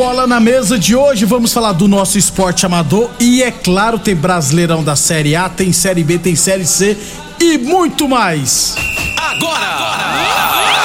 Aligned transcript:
Bola 0.00 0.26
na 0.26 0.40
Mesa 0.40 0.78
de 0.78 0.96
hoje 0.96 1.26
vamos 1.26 1.52
falar 1.52 1.72
do 1.72 1.86
nosso 1.86 2.16
esporte 2.16 2.64
amador 2.64 3.10
e 3.20 3.42
é 3.42 3.50
claro, 3.50 3.98
tem 3.98 4.16
Brasileirão 4.16 4.82
da 4.82 4.96
Série 4.96 5.36
A, 5.36 5.46
tem 5.46 5.74
Série 5.74 6.02
B, 6.02 6.18
tem 6.18 6.34
Série 6.34 6.64
C 6.64 6.96
e 7.38 7.58
muito 7.58 8.08
mais. 8.08 8.74
Agora! 9.18 9.66
Agora! 9.66 10.80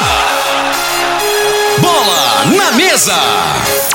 Bola 1.80 2.46
na 2.58 2.74
Mesa! 2.74 3.16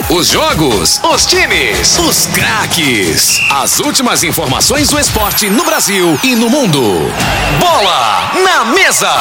Os 0.09 0.29
jogos, 0.29 0.99
os 1.05 1.27
times, 1.27 1.99
os 1.99 2.25
craques. 2.29 3.39
As 3.51 3.79
últimas 3.79 4.25
informações 4.25 4.89
do 4.89 4.99
esporte 4.99 5.51
no 5.51 5.67
Brasil 5.67 6.19
e 6.25 6.35
no 6.35 6.49
mundo. 6.49 6.81
Bola 7.61 8.33
na 8.43 8.65
Mesa! 8.65 9.13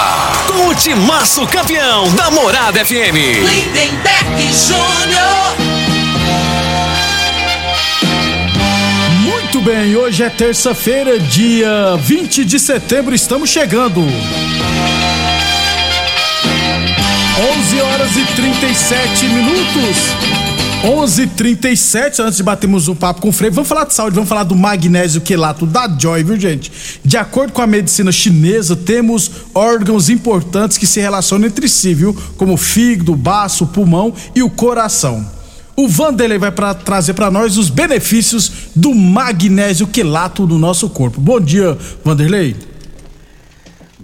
Com 0.47 0.69
o 0.69 0.75
timaço 0.75 1.45
campeão 1.47 2.09
da 2.15 2.31
Morada 2.31 2.85
FM. 2.85 3.43
Lindenberg 3.43 4.49
Júnior. 4.53 5.68
Bem, 9.69 9.95
hoje 9.95 10.23
é 10.23 10.29
terça-feira, 10.31 11.19
dia 11.19 11.95
20 11.97 12.43
de 12.43 12.59
setembro, 12.59 13.13
estamos 13.13 13.51
chegando. 13.51 14.01
11 14.01 14.09
horas 17.79 18.09
e 18.17 18.25
37 18.35 19.25
minutos. 19.25 19.97
11:37 20.83 22.19
antes 22.19 22.37
de 22.37 22.43
batermos 22.43 22.87
um 22.87 22.95
papo 22.95 23.21
com 23.21 23.29
o 23.29 23.31
Freire, 23.31 23.53
vamos 23.53 23.69
falar 23.69 23.83
de 23.83 23.93
saúde, 23.93 24.15
vamos 24.15 24.27
falar 24.27 24.43
do 24.43 24.55
magnésio 24.55 25.21
quelato 25.21 25.67
da 25.67 25.87
Joy, 25.87 26.23
viu, 26.23 26.39
gente? 26.39 26.71
De 27.05 27.17
acordo 27.17 27.53
com 27.53 27.61
a 27.61 27.67
medicina 27.67 28.11
chinesa, 28.11 28.75
temos 28.75 29.29
órgãos 29.53 30.09
importantes 30.09 30.79
que 30.79 30.87
se 30.87 30.99
relacionam 30.99 31.47
entre 31.47 31.69
si, 31.69 31.93
viu? 31.93 32.17
Como 32.37 32.53
o 32.53 32.57
fígado, 32.57 33.13
o 33.13 33.15
baço, 33.15 33.65
o 33.65 33.67
pulmão 33.67 34.15
e 34.33 34.41
o 34.41 34.49
coração. 34.49 35.38
O 35.79 35.87
Vanderlei 35.87 36.37
vai 36.37 36.51
pra, 36.51 36.73
trazer 36.73 37.13
para 37.13 37.31
nós 37.31 37.55
os 37.55 37.69
benefícios 37.69 38.51
do 38.75 38.93
magnésio 38.93 39.87
quelato 39.87 40.45
no 40.45 40.59
nosso 40.59 40.89
corpo. 40.89 41.21
Bom 41.21 41.39
dia, 41.39 41.77
Vanderlei. 42.03 42.53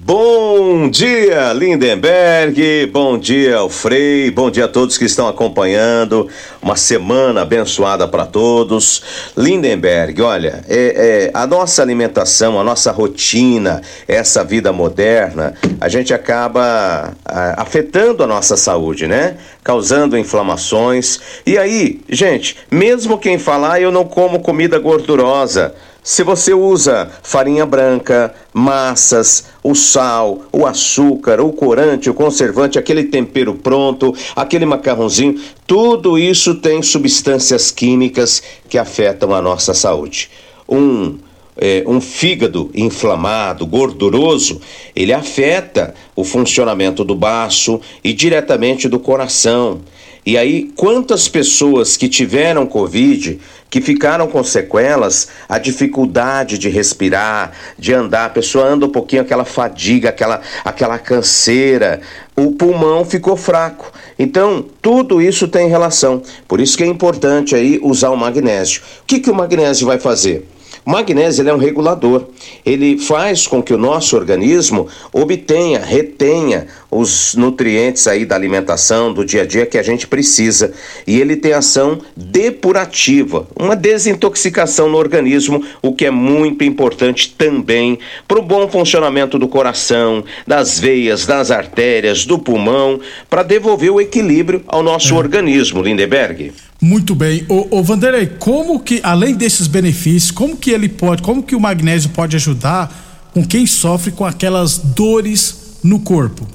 Bom 0.07 0.88
dia, 0.88 1.51
Lindenberg. 1.53 2.85
Bom 2.93 3.17
dia, 3.17 3.57
Alfrei. 3.57 4.29
Bom 4.29 4.51
dia 4.51 4.66
a 4.66 4.67
todos 4.67 4.99
que 4.99 5.05
estão 5.05 5.27
acompanhando. 5.27 6.29
Uma 6.61 6.75
semana 6.75 7.41
abençoada 7.41 8.07
para 8.07 8.23
todos. 8.23 9.31
Lindenberg, 9.35 10.21
olha, 10.21 10.63
é, 10.69 10.75
é, 10.77 11.31
a 11.33 11.47
nossa 11.47 11.81
alimentação, 11.81 12.59
a 12.59 12.63
nossa 12.63 12.91
rotina, 12.91 13.81
essa 14.07 14.43
vida 14.43 14.71
moderna, 14.71 15.55
a 15.81 15.89
gente 15.89 16.13
acaba 16.13 17.16
a, 17.25 17.63
afetando 17.63 18.22
a 18.22 18.27
nossa 18.27 18.55
saúde, 18.55 19.07
né? 19.07 19.37
Causando 19.63 20.16
inflamações. 20.16 21.19
E 21.47 21.57
aí, 21.57 21.99
gente, 22.07 22.57
mesmo 22.69 23.17
quem 23.17 23.39
falar, 23.39 23.81
eu 23.81 23.91
não 23.91 24.05
como 24.05 24.39
comida 24.39 24.77
gordurosa. 24.77 25.73
Se 26.05 26.21
você 26.21 26.53
usa 26.53 27.09
farinha 27.23 27.66
branca, 27.66 28.31
massas, 28.53 29.47
o 29.63 29.73
sal, 29.73 30.43
o 30.53 30.63
açúcar, 30.67 31.41
o 31.41 31.51
corante, 31.51 32.11
o 32.11 32.13
conservante, 32.13 32.77
aquele 32.77 33.05
tempero 33.05 33.55
pronto, 33.55 34.13
aquele 34.35 34.67
macarrãozinho, 34.67 35.41
tudo 35.66 36.16
isso 36.19 36.53
tem 36.53 36.83
substâncias 36.83 37.71
químicas 37.71 38.43
que 38.69 38.77
afetam 38.77 39.33
a 39.33 39.41
nossa 39.41 39.73
saúde. 39.73 40.29
Um 40.69 41.17
é, 41.57 41.83
um 41.88 42.01
fígado 42.01 42.69
inflamado, 42.75 43.66
gorduroso, 43.66 44.59
ele 44.95 45.13
afeta 45.13 45.95
o 46.16 46.23
funcionamento 46.23 47.03
do 47.03 47.16
baço 47.16 47.79
e 48.03 48.13
diretamente 48.13 48.89
do 48.89 48.99
coração. 48.99 49.79
E 50.25 50.37
aí, 50.37 50.72
quantas 50.75 51.27
pessoas 51.27 51.95
que 51.95 52.09
tiveram 52.09 52.66
Covid, 52.66 53.39
que 53.70 53.81
ficaram 53.81 54.28
com 54.28 54.44
sequelas, 54.44 55.28
a 55.50 55.58
dificuldade 55.58 56.58
de 56.58 56.70
respirar, 56.70 57.52
de 57.78 57.94
andar, 57.94 58.26
a 58.26 58.30
pessoa 58.30 58.66
anda 58.66 58.86
um 58.86 58.92
pouquinho, 58.92 59.22
aquela 59.22 59.44
fadiga, 59.44 60.09
aquela, 60.09 60.42
aquela 60.64 60.98
canseira, 60.98 62.00
o 62.36 62.52
pulmão 62.53 63.03
ficou 63.03 63.36
fraco. 63.36 63.92
Então, 64.18 64.66
tudo 64.81 65.22
isso 65.22 65.48
tem 65.48 65.68
relação. 65.68 66.22
Por 66.48 66.62
isso 66.62 66.78
que 66.78 66.84
é 66.84 66.88
importante 66.88 67.56
aí 67.56 67.80
usar 67.84 68.12
o 68.12 68.18
magnésio. 68.18 68.81
O 69.02 69.06
que, 69.06 69.20
que 69.20 69.30
o 69.30 69.36
magnésio 69.36 69.88
vai 69.88 70.00
fazer? 70.00 70.47
O 70.85 70.91
magnésio 70.91 71.50
é 71.50 71.53
um 71.53 71.57
regulador. 71.57 72.28
Ele 72.63 73.00
faz 73.00 73.47
com 73.47 73.62
que 73.62 73.73
o 73.73 73.78
nosso 73.78 74.16
organismo 74.16 74.88
obtenha, 75.12 75.79
retenha 75.79 76.68
os 76.91 77.34
nutrientes 77.34 78.06
aí 78.06 78.23
da 78.23 78.35
alimentação, 78.35 79.12
do 79.12 79.25
dia 79.25 79.41
a 79.41 79.46
dia 79.46 79.66
que 79.66 79.79
a 79.79 79.84
gente 79.84 80.06
precisa. 80.06 80.72
E 81.08 81.20
ele 81.20 81.35
tem 81.35 81.53
ação 81.53 81.99
depurativa, 82.16 83.47
uma 83.59 83.76
desintoxicação 83.76 84.87
no 84.87 84.97
organismo, 84.97 85.64
o 85.82 85.91
que 85.91 86.05
é 86.05 86.11
muito 86.11 86.64
importante 86.64 87.34
também 87.35 87.97
para 88.28 88.37
o 88.37 88.43
bom 88.43 88.70
funcionamento 88.70 89.40
do 89.40 89.47
coração, 89.47 90.23
das 90.46 90.79
veias, 90.79 91.26
das 91.26 91.49
artérias, 91.49 92.26
do 92.26 92.37
pulmão, 92.37 92.99
para 93.28 93.41
devolver 93.41 93.90
o 93.90 93.99
equilíbrio 93.99 94.64
ao 94.67 94.84
nosso 94.84 95.16
é. 95.16 95.17
organismo, 95.17 95.82
Lindeberg. 95.82 96.53
Muito 96.81 97.16
bem. 97.16 97.45
O, 97.49 97.79
o 97.79 97.83
Vanderlei, 97.83 98.27
como 98.27 98.79
que, 98.79 98.99
além 99.03 99.33
desses 99.33 99.67
benefícios, 99.67 100.31
como 100.31 100.57
que 100.57 100.72
ele 100.72 100.89
pode, 100.89 101.22
como 101.22 101.41
que 101.41 101.55
o 101.55 101.59
magnésio 101.59 102.09
pode 102.09 102.35
ajudar 102.35 103.29
com 103.33 103.45
quem 103.45 103.66
sofre 103.66 104.11
com 104.11 104.25
aquelas 104.25 104.77
dores 104.77 105.77
no 105.83 105.99
corpo? 105.99 106.47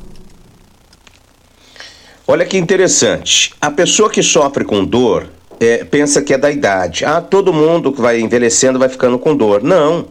Olha 2.26 2.44
que 2.44 2.56
interessante. 2.56 3.52
A 3.60 3.70
pessoa 3.70 4.08
que 4.08 4.22
sofre 4.22 4.64
com 4.64 4.84
dor 4.84 5.28
é, 5.58 5.84
pensa 5.84 6.22
que 6.22 6.32
é 6.32 6.38
da 6.38 6.50
idade. 6.50 7.04
Ah, 7.04 7.20
todo 7.20 7.52
mundo 7.52 7.92
que 7.92 8.00
vai 8.00 8.20
envelhecendo 8.20 8.78
vai 8.78 8.88
ficando 8.88 9.18
com 9.18 9.36
dor. 9.36 9.62
Não. 9.62 10.06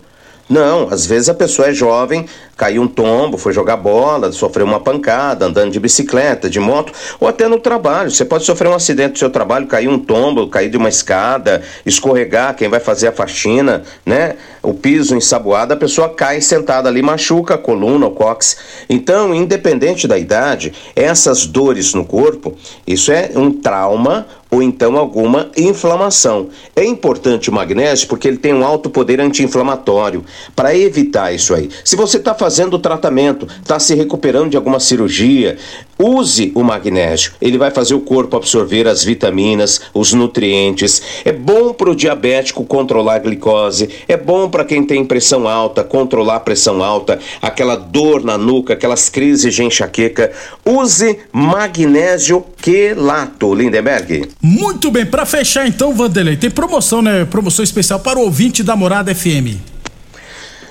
Não, 0.50 0.90
às 0.90 1.06
vezes 1.06 1.30
a 1.30 1.34
pessoa 1.34 1.68
é 1.70 1.74
jovem, 1.74 2.26
caiu 2.60 2.82
um 2.82 2.88
tombo, 2.90 3.38
foi 3.38 3.54
jogar 3.54 3.78
bola, 3.78 4.34
sofreu 4.34 4.66
uma 4.66 4.82
pancada, 4.82 5.46
andando 5.46 5.72
de 5.72 5.80
bicicleta, 5.80 6.50
de 6.50 6.60
moto, 6.60 6.92
ou 7.18 7.26
até 7.26 7.48
no 7.48 7.58
trabalho. 7.58 8.12
Você 8.12 8.26
pode 8.26 8.44
sofrer 8.44 8.68
um 8.68 8.74
acidente 8.74 9.12
no 9.12 9.18
seu 9.18 9.30
trabalho, 9.30 9.66
cair 9.66 9.88
um 9.88 9.98
tombo, 9.98 10.46
cair 10.50 10.70
de 10.70 10.76
uma 10.76 10.90
escada, 10.90 11.62
escorregar, 11.86 12.54
quem 12.58 12.68
vai 12.68 12.82
fazer 12.82 13.08
a 13.08 13.12
faxina, 13.14 13.84
né? 14.06 14.36
O 14.62 14.74
piso 14.74 15.16
ensaboado, 15.16 15.74
a 15.74 15.78
pessoa 15.78 16.10
cai 16.10 16.42
sentada 16.42 16.90
ali, 16.90 17.02
machuca 17.02 17.56
a 17.56 17.58
coluna, 17.58 18.08
o 18.08 18.12
cóccix. 18.12 18.58
Então, 18.90 19.34
independente 19.34 20.06
da 20.06 20.18
idade, 20.18 20.74
essas 20.94 21.46
dores 21.46 21.94
no 21.94 22.04
corpo, 22.04 22.58
isso 22.86 23.10
é 23.10 23.32
um 23.36 23.54
trauma 23.54 24.28
ou 24.52 24.64
então 24.64 24.98
alguma 24.98 25.50
inflamação. 25.56 26.50
É 26.76 26.84
importante 26.84 27.50
o 27.50 27.54
magnésio 27.54 28.08
porque 28.08 28.28
ele 28.28 28.38
tem 28.38 28.54
um 28.54 28.66
alto 28.66 28.90
poder 28.90 29.22
anti-inflamatório 29.22 30.26
para 30.56 30.76
evitar 30.76 31.32
isso 31.32 31.54
aí. 31.54 31.70
Se 31.86 31.96
você 31.96 32.18
está 32.18 32.34
fazendo 32.34 32.49
fazendo 32.50 32.78
o 32.78 32.80
tratamento, 32.80 33.48
está 33.62 33.80
se 33.80 33.94
recuperando 33.94 34.50
de 34.50 34.58
alguma 34.58 34.80
cirurgia, 34.80 35.56
use 36.00 36.52
o 36.56 36.64
magnésio. 36.64 37.34
Ele 37.40 37.60
vai 37.60 37.70
fazer 37.70 37.94
o 37.94 38.00
corpo 38.00 38.36
absorver 38.36 38.88
as 38.88 39.04
vitaminas, 39.04 39.82
os 39.94 40.14
nutrientes. 40.14 41.00
É 41.24 41.32
bom 41.32 41.74
para 41.74 41.92
o 41.92 41.96
diabético 41.96 42.66
controlar 42.66 43.18
a 43.18 43.20
glicose, 43.20 43.88
é 44.08 44.18
bom 44.18 44.50
para 44.50 44.66
quem 44.66 44.84
tem 44.84 45.06
pressão 45.06 45.48
alta, 45.48 45.84
controlar 45.84 46.38
a 46.38 46.40
pressão 46.40 46.84
alta, 46.84 47.20
aquela 47.40 47.76
dor 47.76 48.24
na 48.24 48.36
nuca, 48.36 48.74
aquelas 48.74 49.10
crises 49.10 49.54
de 49.54 49.64
enxaqueca. 49.64 50.32
Use 50.66 51.20
magnésio 51.32 52.44
quelato, 52.60 53.54
Lindenberg. 53.54 54.28
Muito 54.42 54.90
bem, 54.90 55.06
para 55.06 55.24
fechar 55.24 55.68
então, 55.68 55.94
Vanderlei, 55.94 56.36
tem 56.36 56.50
promoção, 56.50 57.04
né? 57.04 57.26
Promoção 57.26 57.64
especial 57.64 58.00
para 58.00 58.18
o 58.18 58.24
ouvinte 58.24 58.64
da 58.64 58.76
Morada 58.76 59.14
FM. 59.14 59.79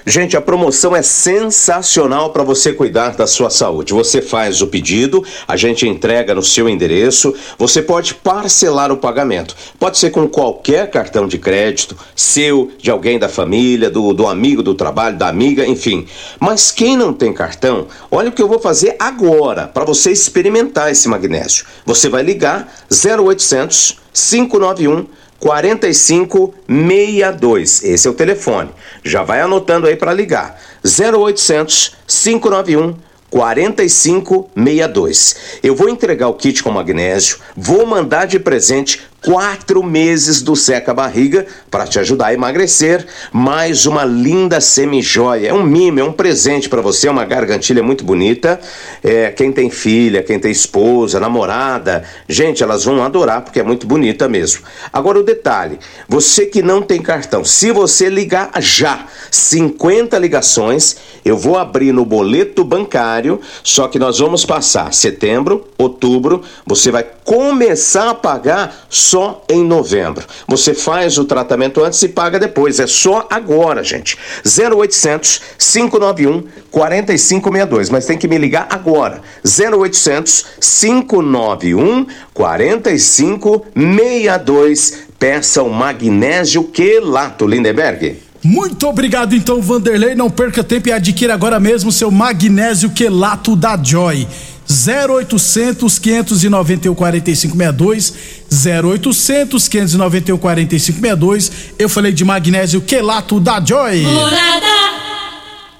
Gente, 0.08 0.38
a 0.38 0.40
promoção 0.40 0.96
é 0.96 1.02
sensacional 1.02 2.32
para 2.32 2.42
você 2.42 2.72
cuidar 2.72 3.14
da 3.14 3.26
sua 3.26 3.50
saúde. 3.50 3.92
Você 3.92 4.22
faz 4.22 4.62
o 4.62 4.66
pedido, 4.66 5.22
a 5.46 5.54
gente 5.54 5.86
entrega 5.86 6.34
no 6.34 6.42
seu 6.42 6.66
endereço. 6.66 7.34
Você 7.58 7.82
pode 7.82 8.14
parcelar 8.14 8.90
o 8.90 8.96
pagamento. 8.96 9.54
Pode 9.78 9.98
ser 9.98 10.08
com 10.08 10.26
qualquer 10.26 10.90
cartão 10.90 11.28
de 11.28 11.36
crédito, 11.36 11.94
seu, 12.16 12.70
de 12.78 12.90
alguém 12.90 13.18
da 13.18 13.28
família, 13.28 13.90
do, 13.90 14.14
do 14.14 14.26
amigo 14.26 14.62
do 14.62 14.74
trabalho, 14.74 15.18
da 15.18 15.28
amiga, 15.28 15.66
enfim. 15.66 16.06
Mas 16.40 16.70
quem 16.70 16.96
não 16.96 17.12
tem 17.12 17.30
cartão, 17.30 17.86
olha 18.10 18.30
o 18.30 18.32
que 18.32 18.40
eu 18.40 18.48
vou 18.48 18.58
fazer 18.58 18.96
agora 18.98 19.68
para 19.68 19.84
você 19.84 20.10
experimentar 20.10 20.90
esse 20.90 21.06
magnésio. 21.06 21.66
Você 21.84 22.08
vai 22.08 22.22
ligar 22.22 22.66
0800 22.90 24.08
591 24.18 25.06
4562. 25.38 27.84
Esse 27.84 28.08
é 28.08 28.10
o 28.10 28.14
telefone. 28.14 28.70
Já 29.04 29.22
vai 29.22 29.40
anotando 29.40 29.86
aí 29.86 29.94
para 29.96 30.12
ligar. 30.12 30.60
0800 30.84 31.96
591 32.06 33.07
4562. 33.30 35.36
Eu 35.62 35.74
vou 35.74 35.88
entregar 35.88 36.28
o 36.28 36.34
kit 36.34 36.62
com 36.62 36.70
magnésio, 36.70 37.38
vou 37.56 37.86
mandar 37.86 38.26
de 38.26 38.38
presente 38.38 39.08
quatro 39.24 39.82
meses 39.82 40.40
do 40.40 40.54
Seca 40.54 40.94
Barriga 40.94 41.46
para 41.70 41.86
te 41.86 41.98
ajudar 41.98 42.28
a 42.28 42.34
emagrecer, 42.34 43.06
mais 43.32 43.86
uma 43.86 44.04
linda 44.04 44.60
semi-joia. 44.60 45.48
É 45.48 45.52
um 45.52 45.62
mimo, 45.62 46.00
é 46.00 46.04
um 46.04 46.12
presente 46.12 46.68
para 46.68 46.80
você, 46.80 47.08
é 47.08 47.10
uma 47.10 47.24
gargantilha 47.24 47.82
muito 47.82 48.04
bonita. 48.04 48.60
É, 49.02 49.30
quem 49.30 49.52
tem 49.52 49.70
filha, 49.70 50.22
quem 50.22 50.38
tem 50.38 50.50
esposa, 50.50 51.18
namorada, 51.18 52.04
gente, 52.28 52.62
elas 52.62 52.84
vão 52.84 53.02
adorar 53.02 53.42
porque 53.42 53.60
é 53.60 53.62
muito 53.62 53.86
bonita 53.86 54.28
mesmo. 54.28 54.62
Agora 54.92 55.18
o 55.18 55.24
detalhe, 55.24 55.78
você 56.08 56.46
que 56.46 56.62
não 56.62 56.80
tem 56.80 57.02
cartão, 57.02 57.44
se 57.44 57.72
você 57.72 58.08
ligar 58.08 58.50
já 58.60 59.06
50 59.30 60.18
ligações, 60.18 60.96
eu 61.24 61.36
vou 61.36 61.56
abrir 61.56 61.92
no 61.92 62.04
boleto 62.04 62.64
bancário, 62.64 63.40
só 63.62 63.86
que 63.88 63.98
nós 63.98 64.18
vamos 64.18 64.44
passar 64.44 64.92
setembro, 64.92 65.66
outubro, 65.76 66.42
você 66.66 66.90
vai 66.90 67.06
começar 67.24 68.10
a 68.10 68.14
pagar 68.14 68.86
só 68.88 69.44
em 69.48 69.62
novembro. 69.62 70.26
Você 70.46 70.74
faz 70.74 71.18
o 71.18 71.24
tratamento 71.24 71.84
antes 71.84 72.02
e 72.02 72.08
paga 72.08 72.38
depois. 72.38 72.80
É 72.80 72.86
só 72.86 73.26
agora, 73.30 73.84
gente. 73.84 74.16
0800 74.46 75.42
591 75.58 76.44
4562. 76.70 77.90
Mas 77.90 78.06
tem 78.06 78.16
que 78.16 78.26
me 78.26 78.38
ligar 78.38 78.66
agora. 78.70 79.20
0800 79.44 80.46
591 80.60 82.06
4562. 82.32 85.08
Peça 85.18 85.62
o 85.62 85.70
magnésio 85.70 86.64
quelato, 86.64 87.46
Lindenberg. 87.46 88.27
Muito 88.42 88.86
obrigado, 88.86 89.34
então, 89.34 89.60
Vanderlei. 89.60 90.14
Não 90.14 90.30
perca 90.30 90.62
tempo 90.62 90.88
e 90.88 90.92
adquira 90.92 91.34
agora 91.34 91.58
mesmo 91.58 91.90
seu 91.90 92.10
magnésio 92.10 92.90
quelato 92.90 93.56
da 93.56 93.76
Joy. 93.82 94.26
0800 94.70 95.98
591 95.98 96.94
4562 96.94 98.12
0800 98.50 99.66
591 99.66 100.36
4562 100.36 101.52
Eu 101.78 101.88
falei 101.88 102.12
de 102.12 102.22
magnésio 102.22 102.82
quelato 102.82 103.40
da 103.40 103.64
Joy. 103.64 104.02
Morada 104.02 104.66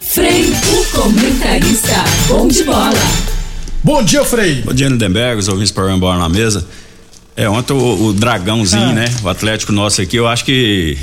Frei, 0.00 0.50
o 0.72 0.84
comentarista 0.96 2.02
bom 2.28 2.48
de 2.48 2.64
bola. 2.64 2.92
Bom 3.84 4.02
dia, 4.02 4.24
Frei. 4.24 4.62
Bom 4.62 4.72
dia, 4.72 4.88
Lindenberg, 4.88 5.38
os 5.38 5.48
ouvintes 5.48 5.70
para 5.70 5.94
bola 5.98 6.18
na 6.18 6.28
mesa. 6.30 6.66
É, 7.38 7.48
ontem 7.48 7.72
o, 7.72 8.06
o 8.06 8.12
Dragãozinho, 8.12 8.90
ah. 8.90 8.92
né? 8.94 9.04
O 9.22 9.28
Atlético 9.28 9.70
nosso 9.70 10.02
aqui, 10.02 10.16
eu 10.16 10.26
acho 10.26 10.44
que 10.44 10.98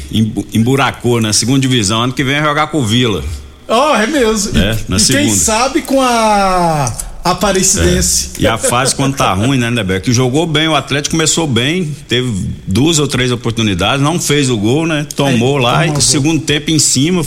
emburacou 0.53 1.21
na 1.21 1.31
segunda 1.31 1.61
divisão. 1.61 2.01
Ano 2.01 2.11
que 2.11 2.25
vem 2.25 2.41
jogar 2.41 2.67
com 2.67 2.79
o 2.79 2.85
Vila. 2.85 3.23
Ó, 3.69 3.93
oh, 3.93 3.95
é 3.95 4.05
mesmo. 4.05 4.59
É, 4.59 4.77
na 4.89 4.97
e 4.97 4.99
segunda. 4.99 5.25
quem 5.25 5.33
sabe 5.33 5.81
com 5.81 6.01
a 6.01 6.93
Aparecidense. 7.23 8.31
É. 8.37 8.41
E 8.41 8.47
a 8.47 8.57
fase 8.57 8.93
quando 8.93 9.15
tá 9.15 9.31
ruim, 9.33 9.57
né, 9.57 9.71
Neber? 9.71 10.01
Que 10.01 10.11
jogou 10.11 10.45
bem, 10.45 10.67
o 10.67 10.75
Atlético 10.75 11.15
começou 11.15 11.47
bem, 11.47 11.95
teve 12.05 12.29
duas 12.67 12.99
ou 12.99 13.07
três 13.07 13.31
oportunidades, 13.31 14.03
não 14.03 14.19
fez 14.19 14.49
o 14.49 14.57
gol, 14.57 14.85
né? 14.85 15.07
Tomou 15.15 15.55
Aí, 15.59 15.63
lá 15.63 15.88
e 15.88 16.01
segundo 16.01 16.41
tempo 16.43 16.69
em 16.69 16.79
cima. 16.79 17.25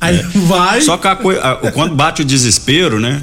Aí 0.00 0.16
é. 0.16 0.22
vai. 0.40 0.80
Só 0.80 0.96
que 0.96 1.06
a, 1.06 1.12
a, 1.12 1.70
quando 1.70 1.94
bate 1.94 2.22
o 2.22 2.24
desespero, 2.24 2.98
né? 2.98 3.22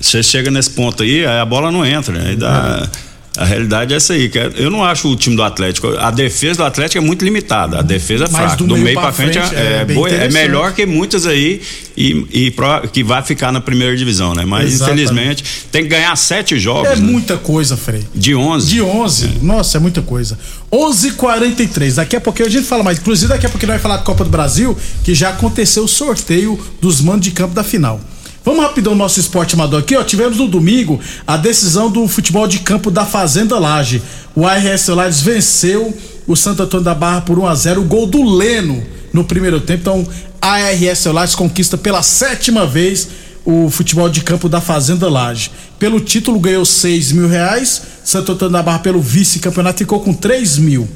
Você 0.00 0.22
chega 0.22 0.48
nesse 0.48 0.70
ponto 0.70 1.02
aí, 1.02 1.26
aí 1.26 1.40
a 1.40 1.44
bola 1.44 1.72
não 1.72 1.84
entra, 1.84 2.16
né? 2.16 2.30
Aí 2.30 2.36
dá. 2.36 2.88
É 3.10 3.13
a 3.36 3.44
realidade 3.44 3.92
é 3.92 3.96
essa 3.96 4.12
aí. 4.12 4.28
Que 4.28 4.38
é, 4.38 4.50
eu 4.56 4.70
não 4.70 4.84
acho 4.84 5.08
o 5.08 5.16
time 5.16 5.34
do 5.34 5.42
Atlético. 5.42 5.88
A 5.98 6.10
defesa 6.10 6.58
do 6.58 6.64
Atlético 6.64 6.98
é 6.98 7.00
muito 7.00 7.24
limitada. 7.24 7.80
A 7.80 7.82
defesa 7.82 8.24
é 8.24 8.28
fraca. 8.28 8.56
Do, 8.56 8.66
do 8.66 8.74
meio, 8.74 8.84
meio 8.84 9.00
para 9.00 9.12
frente, 9.12 9.38
frente, 9.38 9.54
é, 9.54 9.80
é, 9.80 9.84
boa, 9.84 10.08
é 10.08 10.28
melhor 10.30 10.72
que 10.72 10.86
muitas 10.86 11.26
aí 11.26 11.60
e, 11.96 12.26
e 12.30 12.54
que 12.92 13.02
vai 13.02 13.22
ficar 13.22 13.50
na 13.50 13.60
primeira 13.60 13.96
divisão, 13.96 14.34
né? 14.34 14.44
Mas 14.44 14.74
Exatamente. 14.74 15.02
infelizmente 15.04 15.44
tem 15.72 15.82
que 15.82 15.88
ganhar 15.88 16.14
sete 16.16 16.58
jogos. 16.58 16.92
É 16.92 16.96
né? 16.96 17.02
muita 17.02 17.36
coisa, 17.36 17.76
Frei. 17.76 18.04
De 18.14 18.34
11? 18.34 18.68
De 18.68 18.80
11. 18.80 19.26
É. 19.26 19.30
Nossa, 19.42 19.78
é 19.78 19.80
muita 19.80 20.00
coisa. 20.00 20.38
11:43. 20.70 21.94
Daqui 21.94 22.16
a 22.16 22.20
pouquinho 22.20 22.48
a 22.48 22.50
gente 22.50 22.66
fala 22.66 22.84
mais. 22.84 22.98
Inclusive, 22.98 23.28
daqui 23.28 23.46
a 23.46 23.48
pouquinho 23.48 23.72
vai 23.72 23.80
falar 23.80 23.96
da 23.96 24.02
Copa 24.02 24.24
do 24.24 24.30
Brasil, 24.30 24.76
que 25.02 25.14
já 25.14 25.30
aconteceu 25.30 25.84
o 25.84 25.88
sorteio 25.88 26.58
dos 26.80 27.00
mandos 27.00 27.22
de 27.22 27.32
campo 27.32 27.54
da 27.54 27.64
final. 27.64 28.00
Vamos 28.44 28.62
rapidão 28.62 28.94
nosso 28.94 29.18
esporte 29.18 29.54
amador 29.54 29.80
aqui, 29.80 29.96
ó. 29.96 30.04
Tivemos 30.04 30.36
no 30.36 30.46
domingo 30.46 31.00
a 31.26 31.34
decisão 31.38 31.90
do 31.90 32.06
futebol 32.06 32.46
de 32.46 32.58
campo 32.58 32.90
da 32.90 33.06
Fazenda 33.06 33.58
Laje. 33.58 34.02
O 34.36 34.46
ARS 34.46 34.86
Lages 34.88 35.22
venceu 35.22 35.96
o 36.26 36.36
Santo 36.36 36.62
Antônio 36.62 36.84
da 36.84 36.94
Barra 36.94 37.22
por 37.22 37.38
1 37.38 37.46
a 37.46 37.54
0 37.54 37.80
o 37.80 37.84
gol 37.84 38.06
do 38.06 38.22
Leno 38.22 38.84
no 39.14 39.24
primeiro 39.24 39.60
tempo. 39.60 39.80
Então, 39.80 40.06
a 40.42 40.56
ARS 40.56 41.06
Lages 41.06 41.34
conquista 41.34 41.78
pela 41.78 42.02
sétima 42.02 42.66
vez 42.66 43.08
o 43.46 43.70
futebol 43.70 44.10
de 44.10 44.20
campo 44.20 44.46
da 44.46 44.60
Fazenda 44.60 45.08
Laje. 45.08 45.50
Pelo 45.78 45.98
título 45.98 46.38
ganhou 46.38 46.66
6 46.66 47.12
mil 47.12 47.28
reais. 47.28 47.80
Santo 48.04 48.32
Antônio 48.32 48.52
da 48.52 48.62
Barra, 48.62 48.80
pelo 48.80 49.00
vice-campeonato, 49.00 49.78
ficou 49.78 50.00
com 50.00 50.12
3 50.12 50.58
mil. 50.58 50.86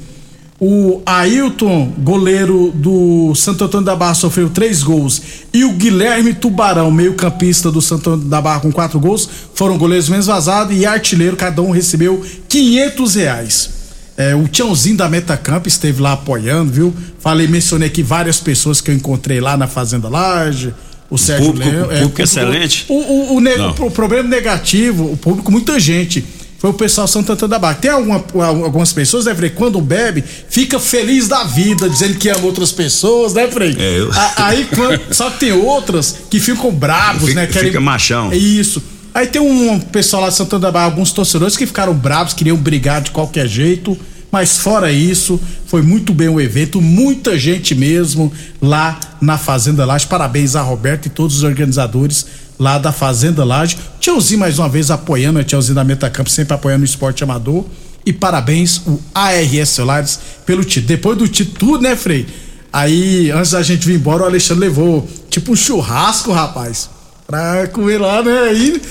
O 0.60 1.00
Ailton, 1.06 1.92
goleiro 1.98 2.72
do 2.74 3.32
Santo 3.36 3.62
Antônio 3.62 3.86
da 3.86 3.94
Barra, 3.94 4.14
sofreu 4.14 4.50
três 4.50 4.82
gols. 4.82 5.22
E 5.52 5.64
o 5.64 5.72
Guilherme 5.72 6.34
Tubarão, 6.34 6.90
meio-campista 6.90 7.70
do 7.70 7.80
Santo 7.80 8.10
Antônio 8.10 8.28
da 8.28 8.40
Barra, 8.40 8.60
com 8.60 8.72
quatro 8.72 8.98
gols, 8.98 9.28
foram 9.54 9.78
goleiros 9.78 10.08
menos 10.08 10.26
vazados 10.26 10.76
e 10.76 10.84
artilheiro, 10.84 11.36
cada 11.36 11.62
um 11.62 11.70
recebeu 11.70 12.24
quinhentos 12.48 13.14
reais. 13.14 13.70
É, 14.16 14.34
o 14.34 14.48
Tiãozinho 14.48 14.96
da 14.96 15.08
Metacamp 15.08 15.64
esteve 15.68 16.02
lá 16.02 16.14
apoiando, 16.14 16.72
viu? 16.72 16.94
Falei, 17.20 17.46
mencionei 17.46 17.86
aqui 17.86 18.02
várias 18.02 18.40
pessoas 18.40 18.80
que 18.80 18.90
eu 18.90 18.94
encontrei 18.96 19.40
lá 19.40 19.56
na 19.56 19.68
Fazenda 19.68 20.08
Large. 20.08 20.74
O 21.08 21.16
Sérgio 21.16 21.52
público, 21.52 21.70
Leão. 21.70 21.92
É, 21.92 22.00
público 22.00 22.20
excelente. 22.20 22.84
O, 22.88 22.94
o, 22.94 23.36
o, 23.36 23.38
o, 23.38 23.86
o 23.86 23.90
problema 23.92 24.28
negativo, 24.28 25.12
o 25.12 25.16
público, 25.16 25.52
muita 25.52 25.78
gente 25.78 26.24
foi 26.58 26.70
o 26.70 26.74
pessoal 26.74 27.06
Santo 27.06 27.32
Antônio 27.32 27.50
da 27.50 27.58
Barra. 27.58 27.74
Tem 27.74 27.90
alguma, 27.90 28.24
algumas 28.44 28.92
pessoas, 28.92 29.26
né, 29.26 29.34
Frei, 29.34 29.50
quando 29.50 29.80
bebe, 29.80 30.24
fica 30.48 30.80
feliz 30.80 31.28
da 31.28 31.44
vida, 31.44 31.88
dizendo 31.88 32.18
que 32.18 32.28
ama 32.28 32.44
outras 32.44 32.72
pessoas, 32.72 33.32
né, 33.32 33.46
Frei? 33.46 33.76
É, 33.78 34.00
eu... 34.00 34.10
Aí, 34.36 34.66
quando, 34.74 35.14
só 35.14 35.30
que 35.30 35.38
tem 35.38 35.52
outras 35.52 36.16
que 36.28 36.40
ficam 36.40 36.72
bravos, 36.72 37.28
fica, 37.28 37.40
né? 37.40 37.46
Querem... 37.46 37.68
Fica 37.68 37.80
machão. 37.80 38.32
É 38.32 38.36
isso. 38.36 38.82
Aí 39.14 39.28
tem 39.28 39.40
um 39.40 39.78
pessoal 39.78 40.22
lá 40.22 40.28
de 40.28 40.34
Santo 40.34 40.48
Antônio 40.56 40.62
da 40.62 40.72
Barra, 40.72 40.86
alguns 40.86 41.12
torcedores 41.12 41.56
que 41.56 41.64
ficaram 41.64 41.94
bravos, 41.94 42.34
queriam 42.34 42.56
brigar 42.56 43.00
de 43.02 43.12
qualquer 43.12 43.46
jeito. 43.46 43.96
Mas 44.30 44.58
fora 44.58 44.92
isso, 44.92 45.40
foi 45.66 45.80
muito 45.80 46.12
bem 46.12 46.28
o 46.28 46.38
evento, 46.38 46.82
muita 46.82 47.38
gente 47.38 47.74
mesmo 47.74 48.30
lá 48.60 49.00
na 49.20 49.38
Fazenda 49.38 49.86
Laje. 49.86 50.06
Parabéns 50.06 50.54
a 50.54 50.60
Roberto 50.60 51.06
e 51.06 51.08
todos 51.08 51.36
os 51.36 51.42
organizadores 51.44 52.26
lá 52.58 52.78
da 52.78 52.92
Fazenda 52.92 53.44
Laje. 53.44 53.78
Tiozinho 54.00 54.40
mais 54.40 54.58
uma 54.58 54.68
vez 54.68 54.90
apoiando, 54.90 55.38
a 55.38 55.44
Tiozinho 55.44 55.74
da 55.74 55.84
Metacampo 55.84 56.30
sempre 56.30 56.54
apoiando 56.54 56.82
o 56.82 56.84
esporte 56.84 57.22
amador. 57.22 57.64
E 58.04 58.12
parabéns 58.12 58.78
o 58.86 59.00
ARS 59.14 59.68
Celulares 59.68 60.18
pelo 60.46 60.64
título. 60.64 60.88
Depois 60.88 61.18
do 61.18 61.28
título, 61.28 61.80
né, 61.80 61.94
Frei? 61.94 62.26
Aí, 62.72 63.30
antes 63.30 63.52
da 63.52 63.62
gente 63.62 63.86
vir 63.86 63.96
embora, 63.96 64.22
o 64.22 64.26
Alexandre 64.26 64.68
levou 64.68 65.06
tipo 65.30 65.52
um 65.52 65.56
churrasco, 65.56 66.32
rapaz. 66.32 66.88
Pra 67.26 67.66
comer 67.68 67.98
lá, 67.98 68.22
né? 68.22 68.38
Aí, 68.50 68.82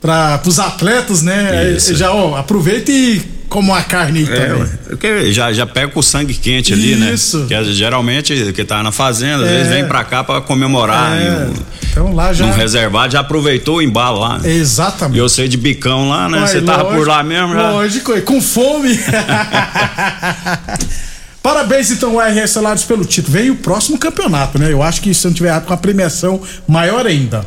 pra, 0.00 0.38
pros 0.38 0.58
atletas, 0.58 1.22
né? 1.22 1.50
Aí, 1.50 1.78
já, 1.94 2.12
ó, 2.12 2.36
aproveita 2.36 2.90
e 2.90 3.33
como 3.54 3.70
uma 3.70 3.82
carne 3.84 4.24
É, 4.24 4.26
também. 4.48 4.66
porque 4.88 5.32
já, 5.32 5.52
já 5.52 5.64
pega 5.64 5.86
com 5.86 6.00
o 6.00 6.02
sangue 6.02 6.34
quente 6.34 6.72
ali, 6.72 6.96
né? 6.96 7.14
Isso. 7.14 7.46
Que 7.46 7.54
é, 7.54 7.62
geralmente, 7.62 8.52
que 8.52 8.64
tá 8.64 8.82
na 8.82 8.90
fazenda, 8.90 9.44
às 9.44 9.48
É. 9.48 9.54
vezes 9.58 9.68
vem 9.72 9.86
pra 9.86 10.02
cá 10.02 10.24
pra 10.24 10.40
comemorar. 10.40 11.16
É, 11.16 11.30
um- 11.46 11.54
então 11.88 12.12
lá 12.12 12.32
já. 12.32 12.46
Num 12.46 12.52
reservado, 12.52 13.12
já 13.12 13.20
aproveitou 13.20 13.76
o 13.76 13.82
embalo 13.82 14.18
lá. 14.18 14.40
E 14.42 14.48
Exatamente. 14.48 15.20
eu 15.20 15.28
sei 15.28 15.46
de 15.46 15.56
bicão 15.56 16.08
lá, 16.08 16.28
né? 16.28 16.40
Você 16.44 16.60
tava 16.62 16.82
por 16.86 16.94
lógico, 16.94 17.10
lá 17.10 17.22
mesmo 17.22 17.54
já. 17.54 17.70
Lógico, 17.70 18.12
e 18.16 18.22
com 18.22 18.42
fome. 18.42 18.98
Parabéns, 21.40 21.90
então, 21.90 22.18
RS 22.18 22.50
Salários 22.52 22.84
pelo 22.84 23.04
título. 23.04 23.34
Vem 23.36 23.50
o 23.50 23.56
próximo 23.56 23.98
campeonato, 23.98 24.58
né? 24.58 24.72
Eu 24.72 24.82
acho 24.82 25.00
que 25.00 25.12
se 25.14 25.26
não 25.26 25.32
tiver 25.34 25.60
com 25.60 25.72
a 25.74 25.76
premiação 25.76 26.40
maior 26.66 27.06
ainda. 27.06 27.44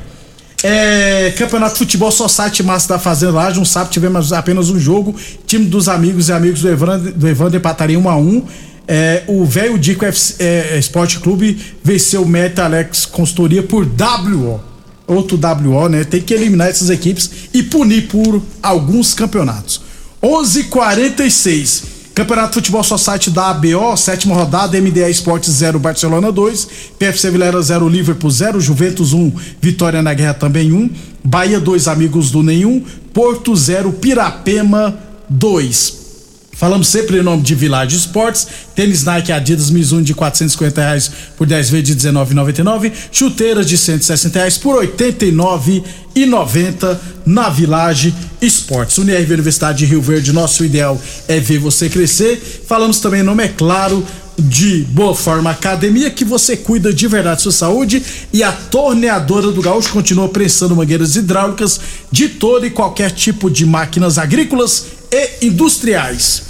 É, 0.70 1.32
campeonato 1.38 1.76
de 1.76 1.80
Futebol 1.80 2.12
Society 2.12 2.62
Massa 2.62 2.90
da 2.90 3.00
Fazenda 3.00 3.32
lá, 3.32 3.50
um 3.52 3.64
sábado 3.64 3.90
tivemos 3.90 4.34
apenas 4.34 4.70
um 4.70 4.78
jogo. 4.78 5.16
Time 5.46 5.66
dos 5.66 5.88
amigos 5.88 6.28
e 6.28 6.34
amigos 6.34 6.62
do 6.62 6.68
Evandro, 6.68 7.14
do 7.14 7.26
Evandro 7.26 7.56
empataria 7.56 7.98
1 7.98 8.10
a 8.10 8.18
1 8.18 8.44
é, 8.86 9.24
O 9.28 9.46
velho 9.46 9.80
Dico 9.80 10.04
é, 10.04 10.78
Esporte 10.78 11.20
Clube 11.22 11.58
venceu 11.82 12.24
o 12.24 12.28
Meta 12.28 12.66
Alex 12.66 13.06
Consultoria 13.06 13.64
por 13.64 13.86
WO. 13.86 14.60
Outro 15.08 15.40
WO, 15.42 15.88
né? 15.88 16.04
Tem 16.04 16.20
que 16.20 16.34
eliminar 16.34 16.68
essas 16.68 16.90
equipes 16.90 17.32
e 17.54 17.64
punir 17.64 18.10
por 18.10 18.42
alguns 18.62 19.14
campeonatos. 19.14 19.80
11:46 20.22 21.97
Campeonato 22.18 22.56
Futebol 22.56 22.84
Society 22.84 23.30
da 23.30 23.52
ABO, 23.52 23.96
sétima 23.96 24.34
rodada, 24.34 24.82
MDA 24.82 25.08
Esportes 25.08 25.52
0, 25.54 25.78
Barcelona 25.78 26.32
2, 26.32 26.68
PFC 26.98 27.30
Vilera 27.30 27.62
0, 27.62 27.88
Liverpool 27.88 28.32
0, 28.32 28.60
Juventus 28.60 29.14
1, 29.14 29.32
Vitória 29.62 30.02
na 30.02 30.16
Guerra 30.16 30.34
também 30.34 30.74
1, 30.74 30.90
Bahia 31.24 31.60
2, 31.60 31.88
Amigos 31.88 32.32
do 32.32 32.42
Nenhum, 32.42 32.84
Porto 33.14 33.56
0, 33.56 33.94
Pirapema 33.94 34.98
2. 35.30 36.07
Falamos 36.58 36.88
sempre 36.88 37.20
em 37.20 37.22
nome 37.22 37.44
de 37.44 37.54
Village 37.54 37.96
Esportes, 37.96 38.48
tênis 38.74 39.04
Nike 39.04 39.32
Adidas 39.32 39.70
Mizuno 39.70 40.02
de 40.02 40.16
450 40.16 40.82
reais 40.82 41.12
por 41.38 41.46
10 41.46 41.70
vezes 41.70 41.96
de 41.96 42.10
19,99, 42.10 42.92
chuteiras 43.12 43.68
de 43.68 43.78
160 43.78 44.40
reais 44.40 44.58
por 44.58 44.84
89,90 44.84 46.98
na 47.28 47.48
Village 47.50 48.12
Esportes. 48.42 48.98
Unirv 48.98 49.32
Universidade 49.32 49.78
de 49.78 49.86
Rio 49.86 50.02
Verde, 50.02 50.34
nosso 50.34 50.66
ideal 50.66 51.00
é 51.28 51.40
ver 51.40 51.60
você 51.60 51.90
crescer. 51.90 52.64
Falamos 52.68 53.00
também 53.00 53.20
em 53.20 53.24
nome, 53.24 53.44
é 53.44 53.50
claro, 53.50 54.04
de 54.36 54.84
Boa 54.90 55.16
Forma 55.16 55.52
Academia, 55.52 56.10
que 56.10 56.26
você 56.26 56.58
cuida 56.58 56.92
de 56.92 57.08
verdade 57.08 57.44
sua 57.44 57.52
saúde 57.52 58.02
e 58.34 58.44
a 58.44 58.52
torneadora 58.52 59.52
do 59.52 59.62
Gaúcho 59.62 59.92
continua 59.92 60.28
prensando 60.30 60.76
mangueiras 60.76 61.16
hidráulicas 61.16 61.80
de 62.12 62.30
todo 62.30 62.66
e 62.66 62.72
qualquer 62.72 63.12
tipo 63.12 63.48
de 63.48 63.64
máquinas 63.64 64.18
agrícolas 64.18 64.97
e 65.12 65.46
industriais. 65.48 66.44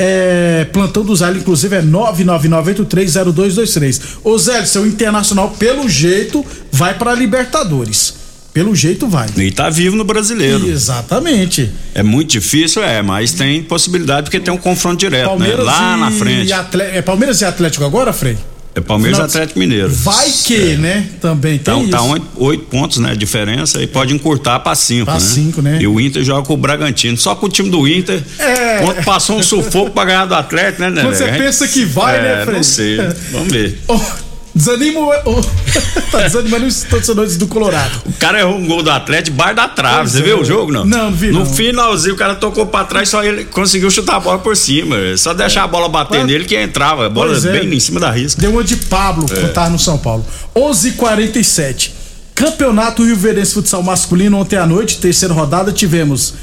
É, 0.00 0.64
plantão 0.72 1.04
do 1.04 1.14
Zé, 1.16 1.28
inclusive 1.32 1.74
é 1.76 1.82
999830223. 1.82 4.00
Ô 4.24 4.36
Zé, 4.38 4.64
seu 4.64 4.86
internacional, 4.86 5.50
pelo 5.58 5.88
jeito, 5.88 6.44
vai 6.70 6.94
para 6.94 7.12
Libertadores. 7.14 8.14
Pelo 8.52 8.74
jeito 8.74 9.06
vai. 9.06 9.28
E 9.36 9.50
tá 9.52 9.68
vivo 9.70 9.94
no 9.96 10.04
brasileiro. 10.04 10.68
Exatamente. 10.68 11.70
É 11.94 12.02
muito 12.02 12.30
difícil, 12.30 12.82
é, 12.82 13.02
mas 13.02 13.32
tem 13.32 13.62
possibilidade 13.62 14.22
porque 14.24 14.40
tem 14.40 14.52
um 14.52 14.56
confronto 14.58 14.96
direto, 14.98 15.38
né? 15.38 15.54
Lá 15.54 15.96
e 15.96 16.00
na 16.00 16.10
frente. 16.10 16.52
Atle- 16.52 16.82
É 16.82 17.02
Palmeiras 17.02 17.40
e 17.40 17.44
Atlético 17.44 17.84
agora, 17.84 18.12
Frei? 18.12 18.36
É 18.74 18.80
Palmeiras 18.80 19.18
e 19.18 19.22
Atlético 19.22 19.58
Mineiro. 19.58 19.88
Vai 19.90 20.30
que, 20.44 20.76
né? 20.76 21.06
Também 21.20 21.58
tem 21.58 21.82
Então 21.82 21.88
tá 21.88 22.02
oito, 22.02 22.26
oito 22.36 22.64
pontos, 22.66 22.98
né? 22.98 23.14
Diferença 23.16 23.82
e 23.82 23.86
pode 23.88 24.14
encurtar 24.14 24.60
pra 24.60 24.74
cinco, 24.74 25.06
Pra 25.06 25.14
né? 25.14 25.20
cinco, 25.20 25.60
né? 25.60 25.78
E 25.80 25.86
o 25.86 26.00
Inter 26.00 26.22
joga 26.22 26.46
com 26.46 26.54
o 26.54 26.56
Bragantino. 26.56 27.16
Só 27.16 27.34
que 27.34 27.44
o 27.44 27.48
time 27.48 27.70
do 27.70 27.88
Inter, 27.88 28.22
É. 28.38 28.80
ontem 28.84 29.02
passou 29.02 29.36
um 29.38 29.42
sufoco 29.42 29.90
pra 29.90 30.04
ganhar 30.04 30.26
do 30.26 30.34
Atlético, 30.34 30.82
né, 30.82 30.90
né? 30.90 31.02
Quando 31.02 31.14
você 31.16 31.24
A 31.24 31.26
gente- 31.28 31.38
pensa 31.38 31.66
que 31.66 31.84
vai, 31.84 32.18
é, 32.18 32.22
né, 32.22 32.42
Fred? 32.44 32.56
Não 32.56 32.62
sei. 32.62 32.96
Vamos 33.32 33.52
ver. 33.52 33.78
Desanima 34.58 35.00
o. 35.00 35.40
tá 36.10 36.18
desanimando 36.22 36.66
os 36.66 36.82
torcedores 36.82 37.36
do 37.36 37.46
Colorado. 37.46 38.02
O 38.06 38.12
cara 38.14 38.40
errou 38.40 38.56
um 38.56 38.66
gol 38.66 38.82
do 38.82 38.90
Atlético 38.90 39.36
debaixo 39.36 39.54
da 39.54 39.68
trave. 39.68 39.98
Pois 40.00 40.12
Você 40.12 40.18
é. 40.18 40.22
viu 40.22 40.40
o 40.40 40.44
jogo, 40.44 40.72
não? 40.72 40.84
Não, 40.84 41.10
não 41.10 41.16
vi, 41.16 41.30
No 41.30 41.40
não. 41.40 41.46
finalzinho, 41.46 42.14
o 42.14 42.18
cara 42.18 42.34
tocou 42.34 42.66
pra 42.66 42.84
trás, 42.84 43.08
só 43.08 43.22
ele 43.22 43.44
conseguiu 43.44 43.88
chutar 43.90 44.16
a 44.16 44.20
bola 44.20 44.38
por 44.40 44.56
cima. 44.56 44.96
Só 45.16 45.32
deixar 45.32 45.62
a 45.62 45.68
bola 45.68 45.88
bater 45.88 46.18
Mas- 46.18 46.26
nele 46.26 46.44
que 46.44 46.56
entrava. 46.60 47.06
A 47.06 47.08
bola 47.08 47.36
é. 47.36 47.40
bem 47.52 47.72
em 47.72 47.78
cima 47.80 48.00
da 48.00 48.10
risca. 48.10 48.40
Deu 48.40 48.50
uma 48.50 48.64
de 48.64 48.76
Pablo, 48.76 49.26
É. 49.30 49.34
quando 49.34 49.52
tava 49.52 49.70
no 49.70 49.78
São 49.78 49.96
Paulo. 49.96 50.26
11:47 50.56 51.92
Campeonato 52.34 53.04
Rio 53.04 53.16
Verdense 53.16 53.52
Futsal 53.54 53.82
Masculino 53.82 54.38
ontem 54.38 54.56
à 54.56 54.64
noite, 54.66 54.98
terceira 54.98 55.34
rodada, 55.34 55.72
tivemos. 55.72 56.34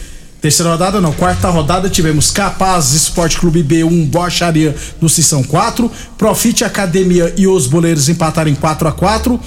Terceira 0.45 0.69
rodada 0.69 1.01
não, 1.01 1.11
quarta 1.11 1.49
rodada 1.49 1.89
tivemos 1.89 2.29
Capaz 2.29 2.93
Esporte 2.93 3.39
Clube 3.39 3.63
B1 3.63 4.05
Boacharia 4.05 4.75
do 5.01 5.09
Sissão 5.09 5.41
4, 5.41 5.91
Profite 6.19 6.63
Academia 6.63 7.33
e 7.35 7.47
os 7.47 7.65
Boleiros 7.65 8.09
empataram 8.09 8.51
em 8.51 8.53
4 8.53 8.87
a 8.87 8.91
4 8.91 9.39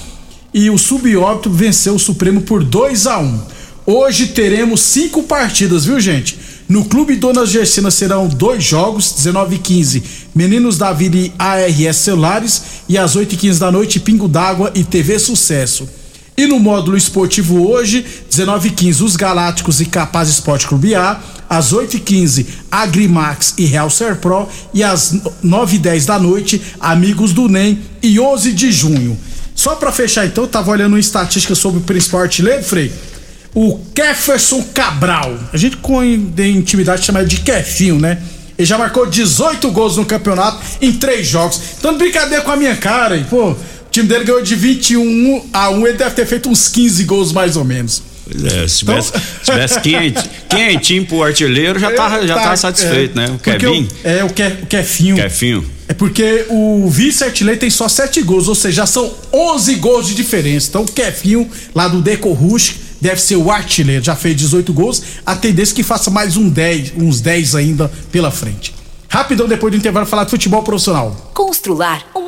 e 0.53 0.69
o 0.69 0.77
Subóbito 0.77 1.51
venceu 1.51 1.95
o 1.95 2.01
Supremo 2.01 2.41
por 2.41 2.65
2 2.65 3.07
a 3.07 3.19
1 3.21 3.41
Hoje 3.87 4.27
teremos 4.27 4.81
cinco 4.81 5.23
partidas, 5.23 5.85
viu 5.85 6.01
gente? 6.01 6.37
No 6.69 6.85
Clube 6.85 7.15
Dona 7.15 7.47
Gersina 7.47 7.93
serão 7.93 8.27
dois 8.27 8.65
jogos, 8.65 9.13
19 9.13 9.55
e 9.55 9.59
15 9.61 10.03
Meninos 10.35 10.79
da 10.79 10.93
Vida 10.93 11.17
e 11.17 11.33
ARS 11.39 11.97
Celulares 11.99 12.63
e 12.89 12.99
às 12.99 13.15
8 13.15 13.35
e 13.35 13.37
15 13.37 13.61
da 13.61 13.71
noite 13.71 14.01
Pingo 14.01 14.27
d'Água 14.27 14.73
e 14.75 14.83
TV 14.83 15.17
Sucesso. 15.21 15.89
E 16.39 16.47
no 16.47 16.61
módulo 16.61 16.97
esportivo 16.97 17.69
hoje, 17.69 18.07
19 18.31 18.69
e 18.69 18.71
15 18.71 19.03
os 19.03 19.17
Galácticos 19.17 19.81
e 19.81 19.87
Capaz 19.87 20.29
Esporte 20.29 20.69
Clube 20.69 20.95
A, 20.95 21.19
às 21.51 21.73
8 21.73 21.97
e 21.97 21.99
15 21.99 22.47
Agrimax 22.71 23.55
e 23.59 23.65
Real 23.65 23.91
Serpro 23.91 24.49
e 24.73 24.85
às 24.85 25.17
9 25.43 25.75
e 25.75 25.79
10 25.81 26.07
da 26.07 26.17
noite 26.17 26.63
Amigos 26.79 27.33
do 27.33 27.49
NEM 27.49 27.81
e 28.01 28.21
11 28.21 28.53
de 28.53 28.71
junho. 28.71 29.19
Só 29.53 29.75
pra 29.75 29.91
fechar 29.91 30.27
então, 30.27 30.45
eu 30.45 30.49
tava 30.49 30.71
olhando 30.71 30.93
uma 30.93 31.01
estatística 31.01 31.57
sobre 31.57 31.81
o 31.81 31.83
principal 31.83 32.21
artilheiro, 32.21 32.63
Frei. 32.63 32.93
O 33.53 33.81
Kefferson 33.93 34.63
Cabral. 34.73 35.37
A 35.53 35.57
gente 35.57 35.79
com 35.79 36.05
intimidade 36.05 37.05
chama 37.05 37.19
ele 37.19 37.29
de 37.29 37.41
Kefinho, 37.41 37.99
né? 37.99 38.23
Ele 38.57 38.67
já 38.67 38.79
marcou 38.79 39.07
18 39.07 39.71
gols 39.73 39.97
no 39.97 40.05
campeonato 40.05 40.61
em 40.81 40.93
três 40.93 41.27
jogos. 41.27 41.61
Então, 41.79 41.99
brincadeira 41.99 42.45
com 42.45 42.53
a 42.53 42.57
minha 42.57 42.77
cara, 42.77 43.17
hein? 43.17 43.27
Pô, 43.29 43.57
time 43.99 44.09
dele 44.09 44.25
ganhou 44.25 44.43
de 44.43 44.55
21 44.55 45.49
a 45.53 45.71
1, 45.71 45.87
ele 45.87 45.99
deve 45.99 46.15
ter 46.15 46.27
feito 46.27 46.49
uns 46.49 46.69
15 46.69 47.05
gols 47.05 47.33
mais 47.33 47.57
ou 47.57 47.65
menos. 47.65 48.03
Pois 48.31 48.45
é, 48.45 48.69
se 48.69 48.83
Então- 48.85 48.95
tivesse, 49.01 49.13
se 49.43 49.51
tivesse 49.51 49.81
quente, 49.81 50.31
quentinho 50.49 51.07
pro 51.07 51.23
artilheiro, 51.23 51.79
já 51.79 51.91
tá, 51.93 52.27
já 52.27 52.35
tá 52.39 52.57
satisfeito, 52.57 53.19
é, 53.19 53.27
né? 53.27 53.35
O 53.35 53.39
Kevin, 53.39 53.85
o- 54.05 54.07
é, 54.09 54.25
o, 54.25 54.29
Ke, 54.31 54.43
o 54.63 54.67
Kefinho. 54.67 55.17
Kefinho. 55.17 55.65
É 55.89 55.95
porque 55.95 56.45
o 56.51 56.87
vice-artilheiro 56.91 57.59
tem 57.59 57.71
só 57.71 57.89
7 57.89 58.21
gols, 58.23 58.47
ou 58.47 58.55
seja, 58.55 58.77
já 58.83 58.87
são 58.87 59.11
11 59.33 59.75
gols 59.77 60.07
de 60.07 60.15
diferença. 60.15 60.69
Então 60.69 60.83
o 60.83 60.87
Kefinho, 60.93 61.49
lá 61.75 61.89
do 61.89 62.03
Deco 62.03 62.31
Rush, 62.33 62.75
deve 63.01 63.21
ser 63.23 63.37
o 63.37 63.51
artilheiro, 63.51 64.05
já 64.05 64.15
fez 64.15 64.37
18 64.37 64.73
gols. 64.75 65.03
A 65.25 65.35
tendência 65.35 65.73
é 65.73 65.77
que 65.77 65.83
faça 65.83 66.11
mais 66.11 66.37
um 66.37 66.49
10, 66.51 66.93
uns 66.99 67.23
10 67.23 67.55
ainda 67.55 67.91
pela 68.13 68.31
frente. 68.31 68.75
Rapidão, 69.09 69.49
depois 69.49 69.73
do 69.73 69.79
intervalo, 69.79 70.05
falar 70.05 70.25
de 70.25 70.31
futebol 70.31 70.63
profissional. 70.63 71.31
Constrular 71.33 72.05
um 72.15 72.28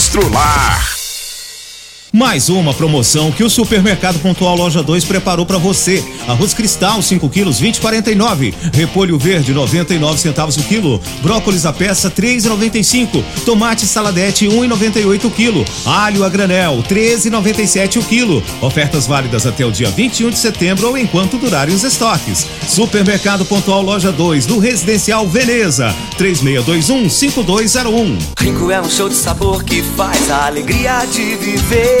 Astrolar. 0.01 0.90
Mais 2.13 2.49
uma 2.49 2.73
promoção 2.73 3.31
que 3.31 3.41
o 3.41 3.49
Supermercado 3.49 4.19
Pontual 4.19 4.53
Loja 4.53 4.83
2 4.83 5.05
preparou 5.05 5.45
para 5.45 5.57
você. 5.57 6.03
Arroz 6.27 6.53
cristal 6.53 7.01
5 7.01 7.29
quilos 7.29 7.61
20,49. 7.61 8.53
Repolho 8.73 9.17
verde 9.17 9.53
99 9.53 10.19
centavos 10.19 10.57
o 10.57 10.63
quilo. 10.63 11.01
Brócolis 11.21 11.65
a 11.65 11.71
peça 11.71 12.11
3,95. 12.11 13.23
Tomate 13.45 13.85
saladete 13.85 14.45
1,98 14.45 15.23
o 15.23 15.31
quilo. 15.31 15.65
Alho 15.85 16.25
a 16.25 16.29
granel 16.29 16.83
13,97 16.83 18.01
o 18.01 18.03
quilo. 18.03 18.43
Ofertas 18.59 19.07
válidas 19.07 19.47
até 19.47 19.65
o 19.65 19.71
dia 19.71 19.89
21 19.89 20.31
de 20.31 20.37
setembro 20.37 20.89
ou 20.89 20.97
enquanto 20.97 21.37
durarem 21.37 21.73
os 21.73 21.85
estoques. 21.85 22.45
Supermercado 22.67 23.45
Pontual 23.45 23.81
Loja 23.81 24.11
2 24.11 24.45
do 24.45 24.59
Residencial 24.59 25.29
Veneza 25.29 25.95
3621 26.17 27.09
5201. 27.09 28.17
Rico 28.37 28.69
é 28.69 28.81
um 28.81 28.89
show 28.89 29.07
de 29.07 29.15
sabor 29.15 29.63
que 29.63 29.81
faz 29.81 30.29
a 30.29 30.47
alegria 30.47 31.05
de 31.05 31.35
viver. 31.37 32.00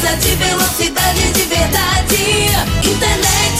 precisa 0.00 0.16
de 0.16 0.34
velocidade 0.36 1.32
de 1.32 1.42
verdade. 1.42 2.90
Internet 2.90 3.59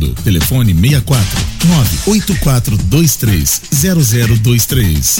Telefone 0.09 0.73
64 0.73 1.51
98423 1.65 3.61
0023. 3.71 5.19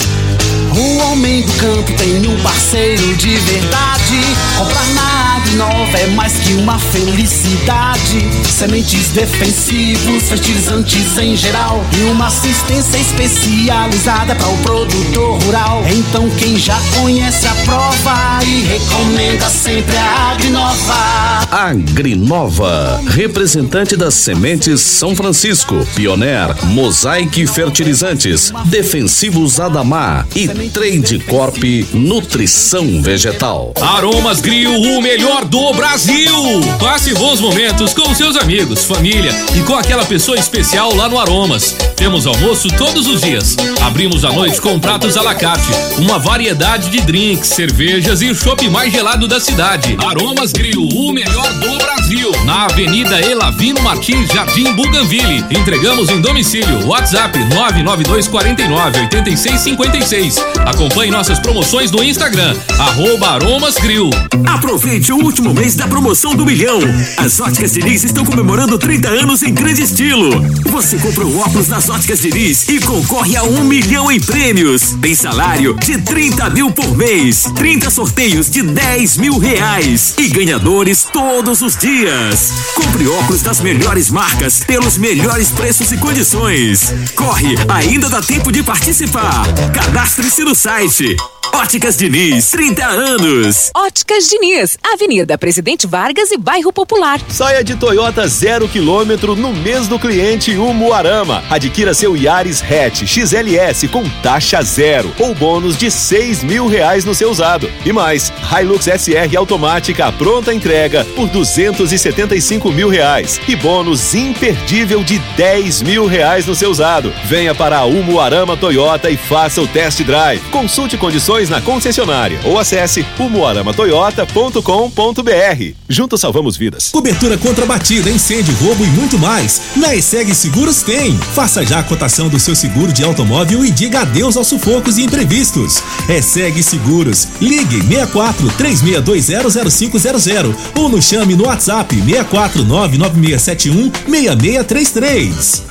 O 0.75 0.97
homem 0.97 1.41
do 1.41 1.53
campo 1.53 1.93
tem 1.93 2.27
um 2.27 2.41
parceiro 2.41 3.15
de 3.15 3.35
verdade. 3.37 4.21
Comprar 4.57 4.87
na 4.93 5.35
Agrinova 5.37 5.97
é 5.97 6.07
mais 6.07 6.33
que 6.33 6.53
uma 6.53 6.79
felicidade. 6.79 8.21
Sementes 8.49 9.09
defensivos, 9.09 10.23
fertilizantes 10.23 11.17
em 11.17 11.35
geral 11.35 11.83
e 11.97 12.03
uma 12.03 12.27
assistência 12.27 12.97
especializada 12.97 14.35
para 14.35 14.47
o 14.47 14.57
produtor 14.59 15.43
rural. 15.43 15.83
Então 15.89 16.29
quem 16.31 16.57
já 16.57 16.79
conhece 17.01 17.47
a 17.47 17.53
prova 17.65 18.39
e 18.45 18.61
recomenda 18.61 19.49
sempre 19.49 19.97
a 19.97 20.31
Agrinova. 20.31 21.47
Agrinova, 21.51 23.01
representante 23.07 23.97
das 23.97 24.13
sementes 24.13 24.70
São 24.77 25.15
Francisco, 25.15 25.85
Pioneer, 25.95 26.55
Mosaic 26.65 27.45
Fertilizantes, 27.47 28.53
Defensivos 28.65 29.59
Adamar 29.59 30.27
e 30.35 30.47
Trade 30.69 31.19
Corp 31.19 31.57
Nutrição 31.93 33.01
Vegetal. 33.01 33.73
Aromas 33.81 34.39
Grill, 34.39 34.71
o 34.71 35.01
melhor 35.01 35.45
do 35.45 35.73
Brasil. 35.73 36.33
Passe 36.79 37.13
bons 37.13 37.39
momentos 37.39 37.93
com 37.93 38.13
seus 38.13 38.35
amigos, 38.35 38.85
família 38.85 39.31
e 39.55 39.61
com 39.61 39.75
aquela 39.75 40.05
pessoa 40.05 40.37
especial 40.37 40.95
lá 40.95 41.09
no 41.09 41.19
Aromas. 41.19 41.75
Temos 41.95 42.25
almoço 42.25 42.67
todos 42.77 43.07
os 43.07 43.21
dias. 43.21 43.55
Abrimos 43.81 44.25
à 44.25 44.31
noite 44.31 44.59
com 44.59 44.79
pratos 44.79 45.17
à 45.17 45.21
la 45.21 45.35
carte, 45.35 45.71
uma 45.97 46.17
variedade 46.17 46.89
de 46.89 47.01
drinks, 47.01 47.49
cervejas 47.49 48.21
e 48.21 48.29
o 48.29 48.35
chopp 48.35 48.67
mais 48.69 48.91
gelado 48.91 49.27
da 49.27 49.39
cidade. 49.39 49.97
Aromas 50.03 50.51
Grill, 50.51 50.87
o 50.95 51.11
melhor 51.11 51.53
do 51.53 51.77
Brasil. 51.77 52.31
Na 52.45 52.65
Avenida 52.65 53.21
Elavino 53.21 53.81
Martins, 53.81 54.27
Jardim 54.29 54.60
Buganville. 54.73 55.45
Entregamos 55.49 56.09
em 56.09 56.19
domicílio. 56.19 56.85
WhatsApp 56.85 57.37
992 57.39 58.27
49 58.27 58.99
86 58.99 59.61
56. 59.61 60.35
Acompanhe 60.65 61.09
nossas 61.09 61.39
promoções 61.39 61.89
no 61.89 62.03
Instagram, 62.03 62.55
arroba 62.77 63.29
Aromas 63.29 63.75
Grill. 63.75 64.09
Aproveite 64.45 65.11
o 65.13 65.17
último 65.17 65.53
mês 65.53 65.75
da 65.75 65.87
promoção 65.87 66.35
do 66.35 66.45
milhão. 66.45 66.79
As 67.17 67.39
óticas 67.39 67.71
Diniz 67.73 68.03
estão 68.03 68.25
comemorando 68.25 68.77
30 68.77 69.09
anos 69.09 69.41
em 69.41 69.53
grande 69.53 69.83
estilo. 69.83 70.29
Você 70.65 70.97
compra 70.97 71.25
um 71.25 71.39
óculos 71.39 71.67
nas 71.67 71.89
óticas 71.89 72.19
Diniz 72.19 72.67
e 72.67 72.79
concorre 72.79 73.37
a 73.37 73.43
um 73.43 73.63
milhão 73.63 74.11
em 74.11 74.19
prêmios. 74.19 74.95
Tem 75.01 75.15
salário 75.15 75.75
de 75.75 75.97
30 75.97 76.49
mil 76.49 76.71
por 76.71 76.95
mês, 76.97 77.45
30 77.55 77.89
sorteios 77.89 78.49
de 78.49 78.61
10 78.61 79.17
mil 79.17 79.37
reais 79.37 80.13
e 80.17 80.27
ganhadores 80.27 81.07
todos 81.11 81.61
os 81.61 81.77
dias. 81.77 82.51
Compre 82.75 83.07
óculos 83.07 83.41
das 83.41 83.61
melhores 83.61 84.09
marcas 84.09 84.50
pelos 84.59 84.97
melhores 84.97 85.49
preços 85.49 85.91
e 85.91 85.97
condições. 85.97 86.93
Corre, 87.15 87.55
ainda 87.69 88.09
dá 88.09 88.21
tempo 88.21 88.51
de 88.51 88.61
participar. 88.61 89.45
Cadastre-se 89.73 90.43
no 90.43 90.53
site. 90.53 91.15
Óticas 91.53 91.97
Diniz, 91.97 92.49
30 92.49 92.85
anos. 92.85 93.71
Óticas 93.75 94.27
Diniz, 94.27 94.77
Avenida 94.93 95.37
Presidente 95.37 95.85
Vargas 95.85 96.31
e 96.31 96.37
Bairro 96.37 96.71
Popular. 96.71 97.19
Saia 97.29 97.63
de 97.63 97.75
Toyota 97.75 98.27
zero 98.27 98.67
quilômetro 98.67 99.35
no 99.35 99.53
mês 99.53 99.87
do 99.87 99.99
cliente 99.99 100.55
Umuarama. 100.55 101.43
Adquira 101.49 101.93
seu 101.93 102.15
Yaris 102.15 102.63
Hatch 102.63 103.03
XLS 103.05 103.87
com 103.89 104.07
taxa 104.23 104.61
zero 104.61 105.13
ou 105.19 105.35
bônus 105.35 105.77
de 105.77 105.91
seis 105.91 106.43
mil 106.43 106.67
reais 106.67 107.03
no 107.05 107.13
seu 107.13 107.29
usado. 107.29 107.69
E 107.85 107.91
mais, 107.91 108.31
Hilux 108.51 108.85
SR 108.85 109.35
automática 109.37 110.11
pronta 110.11 110.53
entrega 110.53 111.05
por 111.15 111.27
duzentos 111.27 111.91
e 111.91 111.97
setenta 111.97 112.35
e 112.35 112.41
cinco 112.41 112.71
mil 112.71 112.89
reais 112.89 113.39
e 113.47 113.55
bônus 113.55 114.15
imperdível 114.15 115.03
de 115.03 115.19
dez 115.35 115.81
mil 115.81 116.05
reais 116.05 116.45
no 116.45 116.55
seu 116.55 116.71
usado. 116.71 117.13
Venha 117.25 117.53
para 117.53 117.77
a 117.79 117.85
Umuarama 117.85 118.55
Toyota 118.57 119.09
e 119.09 119.17
faça 119.17 119.61
o 119.61 119.67
test 119.67 120.01
drive. 120.03 120.41
Consulte 120.49 120.97
condições 120.97 121.40
na 121.49 121.61
concessionária 121.61 122.39
ou 122.43 122.59
acesse 122.59 123.05
umuaramatoyota.com.br. 123.17 125.75
Juntos 125.87 126.19
salvamos 126.21 126.57
vidas. 126.57 126.89
Cobertura 126.89 127.37
contra 127.37 127.65
batida, 127.65 128.09
incêndio, 128.09 128.53
roubo 128.55 128.83
e 128.83 128.87
muito 128.87 129.17
mais. 129.17 129.61
Na 129.75 129.95
ESEG 129.95 130.35
Seguros 130.35 130.81
tem. 130.81 131.17
Faça 131.17 131.65
já 131.65 131.79
a 131.79 131.83
cotação 131.83 132.29
do 132.29 132.39
seu 132.39 132.55
seguro 132.55 132.93
de 132.93 133.03
automóvel 133.03 133.65
e 133.65 133.71
diga 133.71 134.01
adeus 134.01 134.37
aos 134.37 134.47
sufocos 134.47 134.97
e 134.97 135.03
imprevistos. 135.03 135.83
ESEG 136.09 136.63
Seguros. 136.63 137.27
Ligue 137.39 137.81
64 137.81 138.47
36200500 138.57 140.55
ou 140.75 140.89
nos 140.89 141.05
chame 141.05 141.35
no 141.35 141.45
WhatsApp 141.45 141.95
64 141.95 142.63
99671 142.63 143.91
6633. 144.07 145.70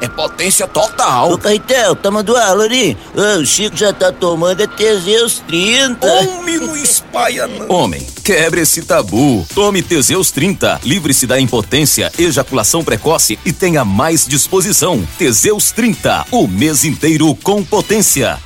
é 0.00 0.08
potência 0.08 0.66
total. 0.66 1.32
Ô, 1.32 1.38
Caetel, 1.38 1.96
tá 1.96 2.10
mandando? 2.10 2.36
Ô, 2.36 3.40
o 3.40 3.46
Chico 3.46 3.76
já 3.76 3.92
tá 3.92 4.12
tomando 4.12 4.62
é 4.62 4.66
Teseus 4.66 5.42
30. 5.46 6.06
Homem, 6.06 6.58
não 6.58 6.76
espalha 6.76 7.46
não. 7.46 7.68
Homem, 7.68 8.06
quebre 8.24 8.60
esse 8.60 8.82
tabu. 8.82 9.46
Tome 9.54 9.82
Teseus 9.82 10.30
30. 10.30 10.80
Livre-se 10.84 11.26
da 11.26 11.40
impotência, 11.40 12.12
ejaculação 12.18 12.84
precoce 12.84 13.38
e 13.44 13.52
tenha 13.52 13.84
mais 13.84 14.26
disposição. 14.26 15.06
Teseus 15.18 15.70
30. 15.72 16.26
O 16.30 16.46
mês 16.46 16.84
inteiro 16.84 17.34
com 17.42 17.64
potência. 17.64 18.45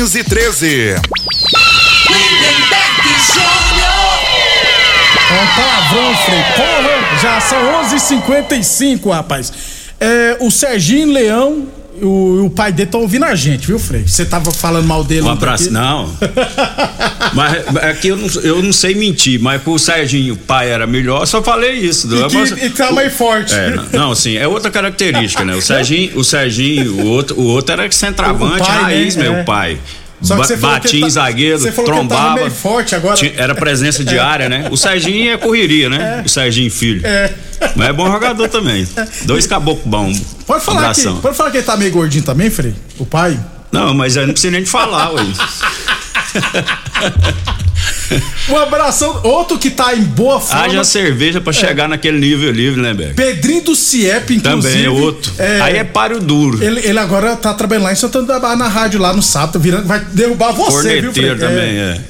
É 5.29 5.43
um 5.43 5.47
palavrão, 5.55 6.17
Frei. 6.25 6.43
Porra, 6.55 7.19
já 7.21 7.39
são 7.39 7.61
11h55, 7.83 9.11
rapaz. 9.11 9.53
É, 9.99 10.37
o 10.39 10.49
Serginho 10.49 11.13
Leão, 11.13 11.67
o, 12.01 12.45
o 12.45 12.49
pai 12.49 12.71
dele 12.71 12.87
estão 12.87 13.01
ouvindo 13.01 13.25
a 13.25 13.35
gente, 13.35 13.67
viu, 13.67 13.77
Frei? 13.79 14.03
Você 14.07 14.25
tava 14.25 14.51
falando 14.51 14.85
mal 14.87 15.03
dele. 15.03 15.21
Um 15.21 15.29
abraço, 15.29 15.71
não. 15.71 16.09
mas 17.33 17.75
aqui 17.77 18.09
eu 18.09 18.17
não, 18.17 18.27
eu 18.41 18.61
não 18.63 18.73
sei 18.73 18.95
mentir, 18.95 19.39
mas 19.39 19.61
pro 19.61 19.77
Serginho, 19.79 20.33
o 20.33 20.37
pai 20.37 20.69
era 20.69 20.85
melhor, 20.87 21.25
só 21.25 21.41
falei 21.41 21.73
isso. 21.73 22.07
E 22.13 22.29
que- 22.55 22.65
e 22.65 22.69
tá 22.69 22.91
mais 22.91 23.13
forte. 23.13 23.53
É, 23.53 23.69
não, 23.69 23.85
não, 23.91 24.15
sim, 24.15 24.35
é 24.37 24.47
outra 24.47 24.69
característica, 24.71 25.43
né? 25.45 25.55
O 25.55 25.61
Serginho, 25.61 26.17
o 26.17 26.23
Serginho, 26.23 26.93
o 27.01 27.05
outro, 27.07 27.39
o 27.39 27.43
outro 27.45 27.73
era 27.73 27.89
centroavante, 27.91 28.61
O 28.63 28.65
pai, 28.65 28.81
raiz, 28.81 29.15
né? 29.15 29.23
meu 29.23 29.35
É. 29.35 29.43
pai. 29.43 29.77
Só 30.21 30.35
que 30.35 30.41
você 30.47 30.53
que 30.55 30.59
Batia 30.61 30.99
em 30.99 31.03
tá- 31.03 31.09
zagueiro, 31.09 31.59
você 31.59 31.71
falou 31.71 31.91
que 31.91 31.97
trombava. 31.97 32.35
meio 32.35 32.51
forte 32.51 32.95
agora. 32.95 33.15
Tinha- 33.15 33.33
Era 33.35 33.55
presença 33.55 34.03
diária, 34.03 34.47
né? 34.49 34.67
O 34.71 34.77
Serginho 34.77 35.33
é 35.33 35.37
correria, 35.37 35.89
né? 35.89 36.21
O 36.25 36.29
Serginho 36.29 36.69
filho. 36.71 37.01
É. 37.05 37.33
Mas 37.75 37.89
é 37.89 37.93
bom 37.93 38.11
jogador 38.11 38.47
também. 38.49 38.87
Dois 39.23 39.47
caboclos 39.47 39.85
bons. 39.87 40.21
Pode 40.45 40.63
falar, 40.63 40.93
que, 40.93 41.03
pode 41.21 41.35
falar 41.35 41.51
que 41.51 41.57
ele 41.57 41.65
tá 41.65 41.77
meio 41.77 41.91
gordinho 41.91 42.23
também, 42.23 42.49
Frei? 42.49 42.73
O 42.99 43.05
pai? 43.05 43.39
Não, 43.71 43.93
mas 43.93 44.15
eu 44.15 44.25
não 44.27 44.33
precisa 44.33 44.51
nem 44.51 44.63
de 44.63 44.69
falar, 44.69 45.11
ué. 45.13 45.23
Um 48.49 48.57
abração. 48.57 49.21
Outro 49.23 49.57
que 49.57 49.69
tá 49.69 49.93
em 49.95 50.03
boa 50.03 50.39
forma. 50.39 50.63
Haja 50.65 50.83
cerveja 50.83 51.39
pra 51.39 51.53
chegar 51.53 51.87
naquele 51.87 52.19
nível 52.19 52.51
livre, 52.51 52.81
né, 52.81 52.93
Beck? 52.93 53.13
Pedrinho 53.15 53.63
do 53.63 53.75
CIEP, 53.75 54.35
inclusive. 54.35 54.73
Também 54.73 54.85
é 54.85 54.89
outro. 54.89 55.31
Aí 55.61 55.77
é 55.77 55.83
páreo 55.83 56.19
duro. 56.19 56.63
Ele, 56.63 56.79
ele 56.85 56.99
agora 56.99 57.35
tá 57.35 57.53
trabalhando 57.53 57.85
lá 57.85 57.93
em 57.93 57.95
Santana 57.95 58.27
da 58.27 58.39
Barra 58.39 58.55
na 58.55 58.67
rádio 58.67 58.99
lá 58.99 59.13
no 59.13 59.21
sábado, 59.21 59.59
virando, 59.59 59.85
vai 59.87 59.99
derrubar 60.11 60.51
você, 60.51 61.01
viu, 61.01 61.13
Frei? 61.13 61.29
Corneteiro 61.29 61.39
também, 61.39 61.77
é. 61.77 62.01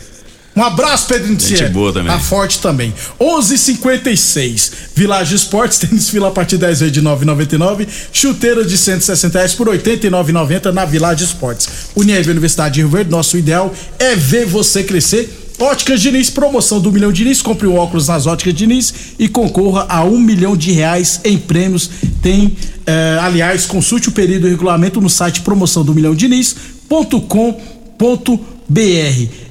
Um 0.54 0.64
abraço, 0.64 1.08
Pedrinho 1.08 1.38
do 1.38 1.42
Gente 1.42 1.60
CIEP. 1.60 1.72
boa 1.72 1.94
também. 1.94 2.12
Tá 2.12 2.20
forte 2.20 2.60
também. 2.60 2.94
11:56. 3.18 4.72
Village 4.94 5.36
Esportes, 5.36 5.78
tênis 5.80 6.10
fila 6.10 6.28
a 6.28 6.32
partir 6.32 6.58
10 6.58 6.80
vezes 6.82 6.94
de 6.94 7.02
9,99. 7.02 7.88
Chuteira 8.12 8.66
de 8.66 8.78
160 8.78 9.38
reais 9.38 9.54
por 9.54 9.68
89,90 9.70 10.74
na 10.74 10.84
Village 10.84 11.24
Esportes. 11.24 11.70
Unieve 11.96 12.30
Universidade 12.30 12.76
de 12.76 12.82
Rio 12.82 12.90
Verde, 12.90 13.10
nosso 13.10 13.38
ideal 13.38 13.74
é 13.98 14.14
ver 14.16 14.46
você 14.46 14.84
crescer. 14.84 15.41
Óticas 15.62 16.02
Diniz, 16.02 16.30
promoção 16.32 16.82
do 16.82 16.92
Milhão 16.92 17.12
Diniz. 17.12 17.40
Compre 17.40 17.68
um 17.68 17.78
óculos 17.78 18.08
nas 18.08 18.26
Óticas 18.26 18.54
Diniz 18.56 18.92
e 19.20 19.28
concorra 19.28 19.86
a 19.88 20.04
um 20.04 20.20
milhão 20.20 20.58
de 20.58 20.72
reais 20.72 21.22
em 21.24 21.38
prêmios. 21.38 21.88
Tem, 22.20 22.58
eh, 22.86 23.20
aliás, 23.22 23.68
consulte 23.68 24.10
o 24.10 24.12
período 24.12 24.48
e 24.48 24.50
regulamento 24.50 25.00
no 25.00 25.08
site 25.08 25.42
promoção 25.42 25.86
do 25.86 25.94
Milhão 25.94 26.16
Diniz.com.br. 26.16 27.20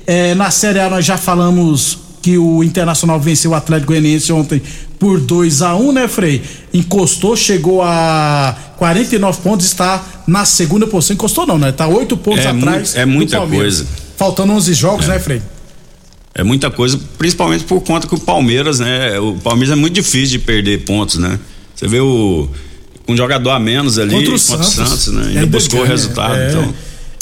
Eh, 0.05 0.35
na 0.35 0.51
Série 0.51 0.81
A 0.81 0.90
nós 0.90 1.05
já 1.05 1.16
falamos 1.16 1.99
que 2.20 2.37
o 2.37 2.64
Internacional 2.64 3.20
venceu 3.20 3.53
o 3.53 3.55
Atlético 3.55 3.92
Goianiense 3.92 4.33
ontem 4.33 4.61
por 4.99 5.20
2 5.20 5.62
a 5.62 5.77
1 5.77 5.92
né, 5.92 6.09
Frei? 6.09 6.42
Encostou, 6.75 7.37
chegou 7.37 7.83
a 7.83 8.57
49 8.79 9.40
pontos, 9.42 9.64
está 9.64 10.05
na 10.27 10.44
segunda 10.44 10.88
posição. 10.88 11.14
Encostou 11.14 11.46
não, 11.46 11.57
né? 11.57 11.70
Tá 11.70 11.87
8 11.87 12.16
pontos 12.16 12.44
É 12.44 12.49
atrás. 12.49 12.96
é 12.96 13.07
muita 13.07 13.40
coisa. 13.46 13.87
Faltando 14.16 14.53
11 14.53 14.75
jogos, 14.75 15.07
né, 15.07 15.20
Frei? 15.20 15.40
É 16.35 16.45
muita 16.45 16.71
coisa, 16.71 16.99
principalmente 17.19 17.64
por 17.64 17.81
conta 17.83 18.07
que 18.07 18.14
o 18.14 18.19
Palmeiras, 18.19 18.79
né? 18.79 19.19
O 19.19 19.35
Palmeiras 19.43 19.77
é 19.77 19.81
muito 19.81 19.95
difícil 19.95 20.38
de 20.38 20.45
perder 20.45 20.85
pontos, 20.85 21.16
né? 21.19 21.38
Você 21.75 21.88
vê 21.88 22.01
o. 22.01 22.49
Um 23.09 23.16
jogador 23.16 23.51
a 23.51 23.59
menos 23.59 23.99
ali, 23.99 24.11
Contra 24.12 24.29
o 24.29 24.38
contra 24.40 24.61
o 24.61 24.64
Santos. 24.64 24.88
Santos, 24.88 25.07
né? 25.09 25.23
E 25.23 25.27
Ainda 25.29 25.40
ainda 25.40 25.47
buscou 25.59 25.81
o 25.81 25.83
ganha, 25.83 25.93
resultado. 25.97 26.35
é. 26.37 26.49
Então, 26.51 26.75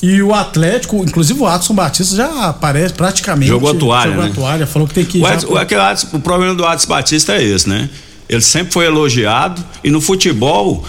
E 0.02 0.20
o 0.22 0.34
Atlético, 0.34 0.96
inclusive 1.02 1.40
o 1.40 1.46
Adson 1.46 1.72
Batista 1.74 2.14
já 2.14 2.48
aparece 2.48 2.92
praticamente. 2.92 3.48
Jogou 3.48 3.70
a 3.70 3.74
toalha, 3.74 4.10
Jogou 4.10 4.24
né? 4.24 4.30
a 4.30 4.34
toalha, 4.34 4.66
falou 4.66 4.86
que 4.86 4.92
tem 4.94 5.04
que. 5.06 5.18
o, 5.18 5.22
já- 5.22 5.32
Adson- 5.32 5.48
o, 5.48 5.56
Adson- 5.56 6.08
o 6.12 6.20
problema 6.20 6.54
do 6.54 6.66
Adson 6.66 6.88
Batista 6.88 7.32
é 7.36 7.42
esse, 7.42 7.66
né? 7.68 7.88
Ele 8.28 8.42
sempre 8.42 8.72
foi 8.74 8.84
elogiado 8.84 9.64
e 9.82 9.90
no 9.90 10.00
futebol. 10.02 10.84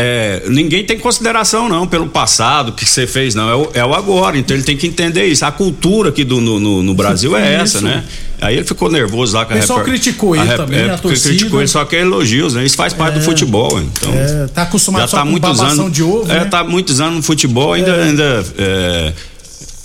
É, 0.00 0.42
ninguém 0.48 0.84
tem 0.84 0.98
consideração 0.98 1.68
não 1.68 1.86
pelo 1.86 2.06
passado 2.08 2.72
que 2.72 2.84
você 2.86 3.06
fez 3.06 3.34
não 3.34 3.48
é 3.50 3.54
o, 3.54 3.70
é 3.74 3.84
o 3.84 3.94
agora 3.94 4.38
então 4.38 4.56
ele 4.56 4.64
tem 4.64 4.76
que 4.76 4.86
entender 4.86 5.26
isso 5.26 5.44
a 5.44 5.52
cultura 5.52 6.08
aqui 6.10 6.24
do, 6.24 6.40
no, 6.40 6.58
no- 6.58 6.82
no 6.82 6.94
Brasil 6.94 7.36
é 7.36 7.54
essa 7.54 7.78
Isso. 7.78 7.84
né 7.86 8.04
aí 8.40 8.56
ele 8.56 8.64
ficou 8.64 8.90
nervoso 8.90 9.36
lá 9.36 9.44
com 9.44 9.52
a 9.52 9.56
O 9.56 9.60
pessoal 9.60 9.78
repor- 9.80 9.92
criticou 9.92 10.34
ele 10.36 10.44
rep- 10.46 10.56
também, 10.56 10.80
a 10.84 10.88
porque 10.90 11.02
torcida. 11.08 11.28
criticou 11.30 11.60
ele 11.60 11.68
só 11.68 11.84
que 11.84 11.96
é 11.96 12.00
elogios 12.00 12.54
né 12.54 12.64
isso 12.64 12.76
faz 12.76 12.92
parte 12.92 13.14
do 13.18 13.20
futebol 13.20 13.80
então 13.80 14.12
É, 14.14 14.46
tá 14.48 14.62
acostumado 14.62 15.02
já 15.02 15.08
só 15.08 15.16
tá 15.18 15.22
com 15.24 15.30
muitos 15.30 15.60
anos 15.60 15.92
de 15.92 16.02
ovo, 16.02 16.30
é, 16.32 16.40
né? 16.40 16.44
tá 16.46 16.64
muitos 16.64 17.00
anos 17.00 17.16
no 17.16 17.22
futebol 17.22 17.72
ainda 17.74 17.90
É. 17.92 18.02
ainda 18.04 18.44
é, 18.58 19.12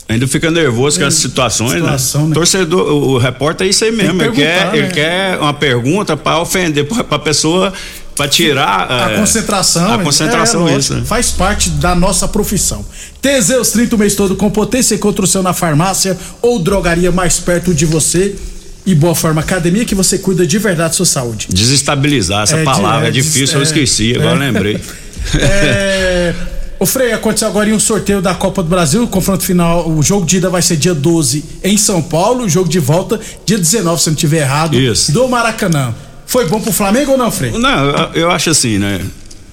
ainda 0.08 0.28
fica 0.28 0.52
nervoso 0.52 1.00
com 1.00 1.06
as 1.06 1.16
situações 1.16 1.72
situação, 1.74 2.22
né? 2.24 2.28
né? 2.30 2.34
torcedor 2.36 2.88
o, 2.94 3.10
o 3.14 3.18
repórter 3.18 3.66
é 3.66 3.70
isso 3.70 3.84
aí 3.84 3.92
mesmo 3.92 4.22
ele 4.22 4.32
quer 4.32 4.54
perguntar, 4.72 4.78
ele 4.78 4.88
né? 4.88 4.94
quer 4.94 5.38
uma 5.40 5.54
pergunta 5.54 6.16
para 6.16 6.40
ofender 6.40 6.86
para 6.86 7.18
pessoa 7.20 7.74
para 8.16 8.28
tirar 8.30 8.90
A 8.90 9.12
é, 9.12 9.16
concentração. 9.18 9.94
a 9.94 10.00
concentração 10.00 10.68
é, 10.70 10.78
isso 10.78 10.94
né? 10.96 11.04
Faz 11.06 11.32
parte 11.32 11.70
da 11.70 11.94
nossa 11.94 12.28
profissão. 12.28 12.86
Teseus 13.22 13.72
30 13.72 13.96
o 13.96 14.00
mês 14.00 14.16
todo 14.16 14.36
com 14.36 14.50
potência 14.50 14.98
contra 14.98 15.26
o 15.26 15.28
seu 15.28 15.44
na 15.44 15.54
farmácia 15.54 16.18
ou 16.42 16.60
drogaria 16.60 17.12
mais 17.12 17.40
perto 17.40 17.74
de 17.74 17.86
você. 17.86 18.36
E 18.86 18.94
Boa 18.94 19.16
Forma 19.16 19.42
Academia 19.42 19.84
que 19.84 19.96
você 19.96 20.20
cuida 20.20 20.46
de 20.46 20.60
verdade 20.60 20.90
da 20.90 20.94
sua 20.94 21.08
saúde. 21.08 21.48
desestabilizar 21.50 22.44
essa 22.44 22.58
É, 22.58 22.64
palavra 22.64 23.08
é, 23.08 23.10
é, 23.10 23.12
difícil 23.12 23.56
eu 23.56 23.62
é, 23.62 23.64
esqueci 23.64 24.14
agora 24.16 24.36
é. 24.36 24.40
lembrei 24.52 24.80
É, 25.42 26.34
o 26.80 26.86
Frei, 26.86 27.12
aconteceu 27.12 27.48
agora 27.48 27.68
em 27.68 27.74
um 27.74 27.80
sorteio 27.80 28.22
da 28.22 28.36
Copa 28.36 28.62
do 28.62 28.70
Brasil. 28.70 29.04
O 29.04 29.08
confronto 29.08 29.44
final, 29.44 29.90
o 29.90 30.04
jogo 30.04 30.24
de 30.24 30.38
ida 30.38 30.52
vai 30.52 30.62
ser 30.62 30.78
dia 30.78 30.94
12 30.94 31.44
em 31.64 31.78
São 31.78 32.00
Paulo. 32.02 32.46
O 32.46 32.50
jogo 32.50 32.70
de 32.70 32.78
volta, 32.80 33.20
dia 33.44 33.58
19, 33.58 34.00
se 34.02 34.08
não 34.08 34.14
estiver 34.14 34.42
errado, 34.42 34.80
Isso. 34.80 35.12
do 35.12 35.28
Maracanã. 35.28 35.94
Foi 36.36 36.46
bom 36.50 36.60
pro 36.60 36.74
Flamengo 36.74 37.14
ou 37.14 37.18
não, 37.18 37.32
Frei? 37.32 37.52
Não, 37.52 38.12
eu, 38.14 38.30
acho 38.30 38.50
assim, 38.50 38.78
né? 38.78 39.00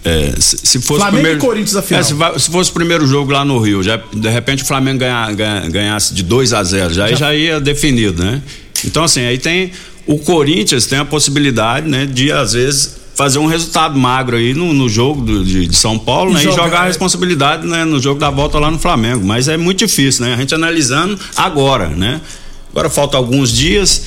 É, 0.05 0.33
se, 0.37 0.57
se 0.65 0.81
fosse 0.81 0.99
Flamengo 1.01 1.07
o 1.07 1.11
primeiro, 1.13 1.39
e 1.39 1.41
Corinthians 1.41 1.77
a 1.77 1.83
final. 1.83 2.01
É, 2.01 2.05
se, 2.39 2.45
se 2.45 2.51
fosse 2.51 2.71
o 2.71 2.73
primeiro 2.75 3.07
jogo 3.07 3.31
lá 3.31 3.45
no 3.45 3.57
Rio, 3.61 3.85
já, 3.85 4.01
de 4.13 4.29
repente 4.29 4.65
o 4.65 4.67
Flamengo 4.67 4.99
ganha- 4.99 5.31
ganha- 5.33 5.69
ganhasse 5.69 6.13
de 6.13 6.25
2 6.25 6.53
a 6.53 6.65
0 6.65 6.93
já, 6.93 7.05
aí 7.05 7.15
já 7.15 7.33
ia 7.33 7.61
definido, 7.61 8.25
né? 8.25 8.43
Então, 8.85 9.05
assim, 9.05 9.21
aí 9.21 9.39
tem. 9.39 9.71
O 10.05 10.19
Corinthians 10.19 10.87
tem 10.87 10.99
a 10.99 11.05
possibilidade, 11.05 11.89
né, 11.89 12.05
de 12.05 12.33
às 12.33 12.53
vezes 12.55 12.97
fazer 13.15 13.39
um 13.39 13.47
resultado 13.47 13.97
magro 13.97 14.37
aí 14.37 14.53
no, 14.53 14.73
no 14.75 14.89
jogo 14.89 15.21
do- 15.23 15.45
de, 15.45 15.69
de 15.69 15.77
São 15.77 15.97
Paulo, 15.97 16.33
E 16.33 16.35
né? 16.35 16.41
jogar- 16.43 16.53
E 16.53 16.65
jogar 16.65 16.81
a 16.81 16.85
responsabilidade 16.87 17.65
né, 17.65 17.85
no 17.85 18.01
jogo 18.01 18.19
da 18.19 18.29
volta 18.31 18.59
lá 18.59 18.73
no 18.73 18.79
Flamengo. 18.81 19.25
Mas 19.25 19.47
é 19.47 19.57
muito 19.57 19.79
difícil, 19.87 20.25
né? 20.27 20.35
A 20.35 20.37
gente 20.37 20.53
analisando 20.53 21.17
agora, 21.37 21.87
né? 21.91 22.21
Agora 22.73 22.91
falta 22.91 23.17
alguns 23.17 23.53
dias. 23.53 24.03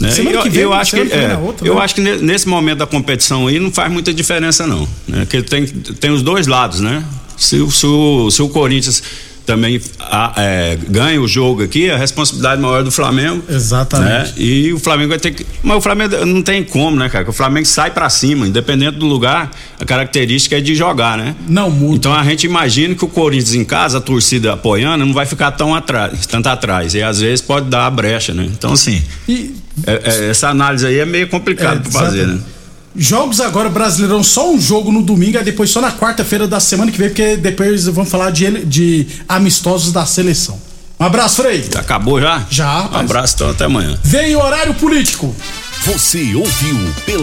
Né? 0.00 0.10
Semana 0.10 0.36
eu, 0.38 0.42
que 0.42 0.48
vem, 0.48 0.62
eu 0.62 0.72
acho 0.72 0.92
que, 0.96 1.04
que 1.04 1.16
vem 1.16 1.26
é, 1.26 1.36
outra, 1.36 1.66
eu 1.68 1.74
né? 1.74 1.80
acho 1.82 1.94
que 1.94 2.00
ne- 2.00 2.16
nesse 2.16 2.48
momento 2.48 2.78
da 2.78 2.86
competição 2.86 3.46
aí 3.46 3.60
não 3.60 3.70
faz 3.70 3.92
muita 3.92 4.12
diferença 4.14 4.66
não, 4.66 4.88
né? 5.06 5.20
Porque 5.20 5.42
tem, 5.42 5.66
tem 5.66 6.10
os 6.10 6.22
dois 6.22 6.46
lados, 6.46 6.80
né? 6.80 7.04
Se, 7.36 7.56
o- 7.56 7.70
se, 7.70 7.86
o, 7.86 8.30
se 8.30 8.40
o 8.42 8.48
Corinthians 8.48 9.02
também 9.46 9.80
a- 9.98 10.32
é, 10.36 10.78
ganha 10.88 11.20
o 11.20 11.26
jogo 11.26 11.62
aqui, 11.64 11.90
a 11.90 11.96
responsabilidade 11.96 12.60
maior 12.62 12.80
é 12.80 12.82
do 12.84 12.90
Flamengo. 12.92 13.42
Exatamente. 13.48 14.28
Né? 14.28 14.32
E 14.38 14.72
o 14.72 14.78
Flamengo 14.78 15.08
vai 15.08 15.18
ter 15.18 15.32
que. 15.32 15.44
Mas 15.62 15.76
o 15.78 15.80
Flamengo 15.80 16.24
não 16.24 16.40
tem 16.40 16.62
como, 16.62 16.96
né, 16.96 17.08
cara? 17.08 17.24
Que 17.24 17.30
o 17.30 17.32
Flamengo 17.32 17.66
sai 17.66 17.90
pra 17.90 18.08
cima, 18.08 18.46
independente 18.46 18.96
do 18.98 19.06
lugar, 19.06 19.50
a 19.80 19.84
característica 19.84 20.56
é 20.56 20.60
de 20.60 20.74
jogar, 20.74 21.18
né? 21.18 21.34
Não 21.48 21.68
muda. 21.70 21.96
Então 21.96 22.14
a 22.14 22.22
gente 22.22 22.44
imagina 22.44 22.94
que 22.94 23.04
o 23.04 23.08
Corinthians 23.08 23.54
em 23.54 23.64
casa, 23.64 23.98
a 23.98 24.00
torcida 24.00 24.52
apoiando, 24.52 25.04
não 25.04 25.12
vai 25.12 25.26
ficar 25.26 25.50
tão 25.52 25.74
atrás, 25.74 26.26
tanto 26.26 26.46
atrás. 26.48 26.94
E 26.94 27.02
às 27.02 27.18
vezes 27.20 27.40
pode 27.40 27.68
dar 27.68 27.86
a 27.86 27.90
brecha, 27.90 28.32
né? 28.32 28.44
Então, 28.52 28.72
assim. 28.74 29.02
E- 29.28 29.52
é- 29.86 30.00
é- 30.26 30.30
essa 30.30 30.48
análise 30.48 30.86
aí 30.86 30.98
é 30.98 31.04
meio 31.06 31.28
complicado 31.28 31.78
É, 31.78 31.90
pra 31.90 31.90
fazer, 31.90 32.26
né? 32.26 32.38
Jogos 32.96 33.40
agora, 33.40 33.68
Brasileirão, 33.68 34.22
só 34.22 34.50
um 34.52 34.60
jogo 34.60 34.90
no 34.90 35.00
domingo, 35.02 35.38
aí 35.38 35.44
depois 35.44 35.70
só 35.70 35.80
na 35.80 35.92
quarta-feira 35.92 36.46
da 36.48 36.58
semana 36.58 36.90
que 36.90 36.98
vem, 36.98 37.08
porque 37.08 37.36
depois 37.36 37.86
vamos 37.86 38.10
falar 38.10 38.30
de, 38.30 38.64
de 38.64 39.06
amistosos 39.28 39.92
da 39.92 40.04
seleção. 40.04 40.60
Um 40.98 41.04
abraço, 41.04 41.40
Frei. 41.42 41.64
Já 41.72 41.80
acabou 41.80 42.20
já? 42.20 42.44
Já, 42.50 42.90
Um 42.92 42.96
abraço, 42.96 43.34
então 43.36 43.50
até 43.50 43.64
amanhã. 43.64 43.96
Vem 44.02 44.34
o 44.36 44.40
horário 44.42 44.74
político. 44.74 45.34
Você 45.86 46.34
ouviu 46.34 46.76
pela 47.06 47.18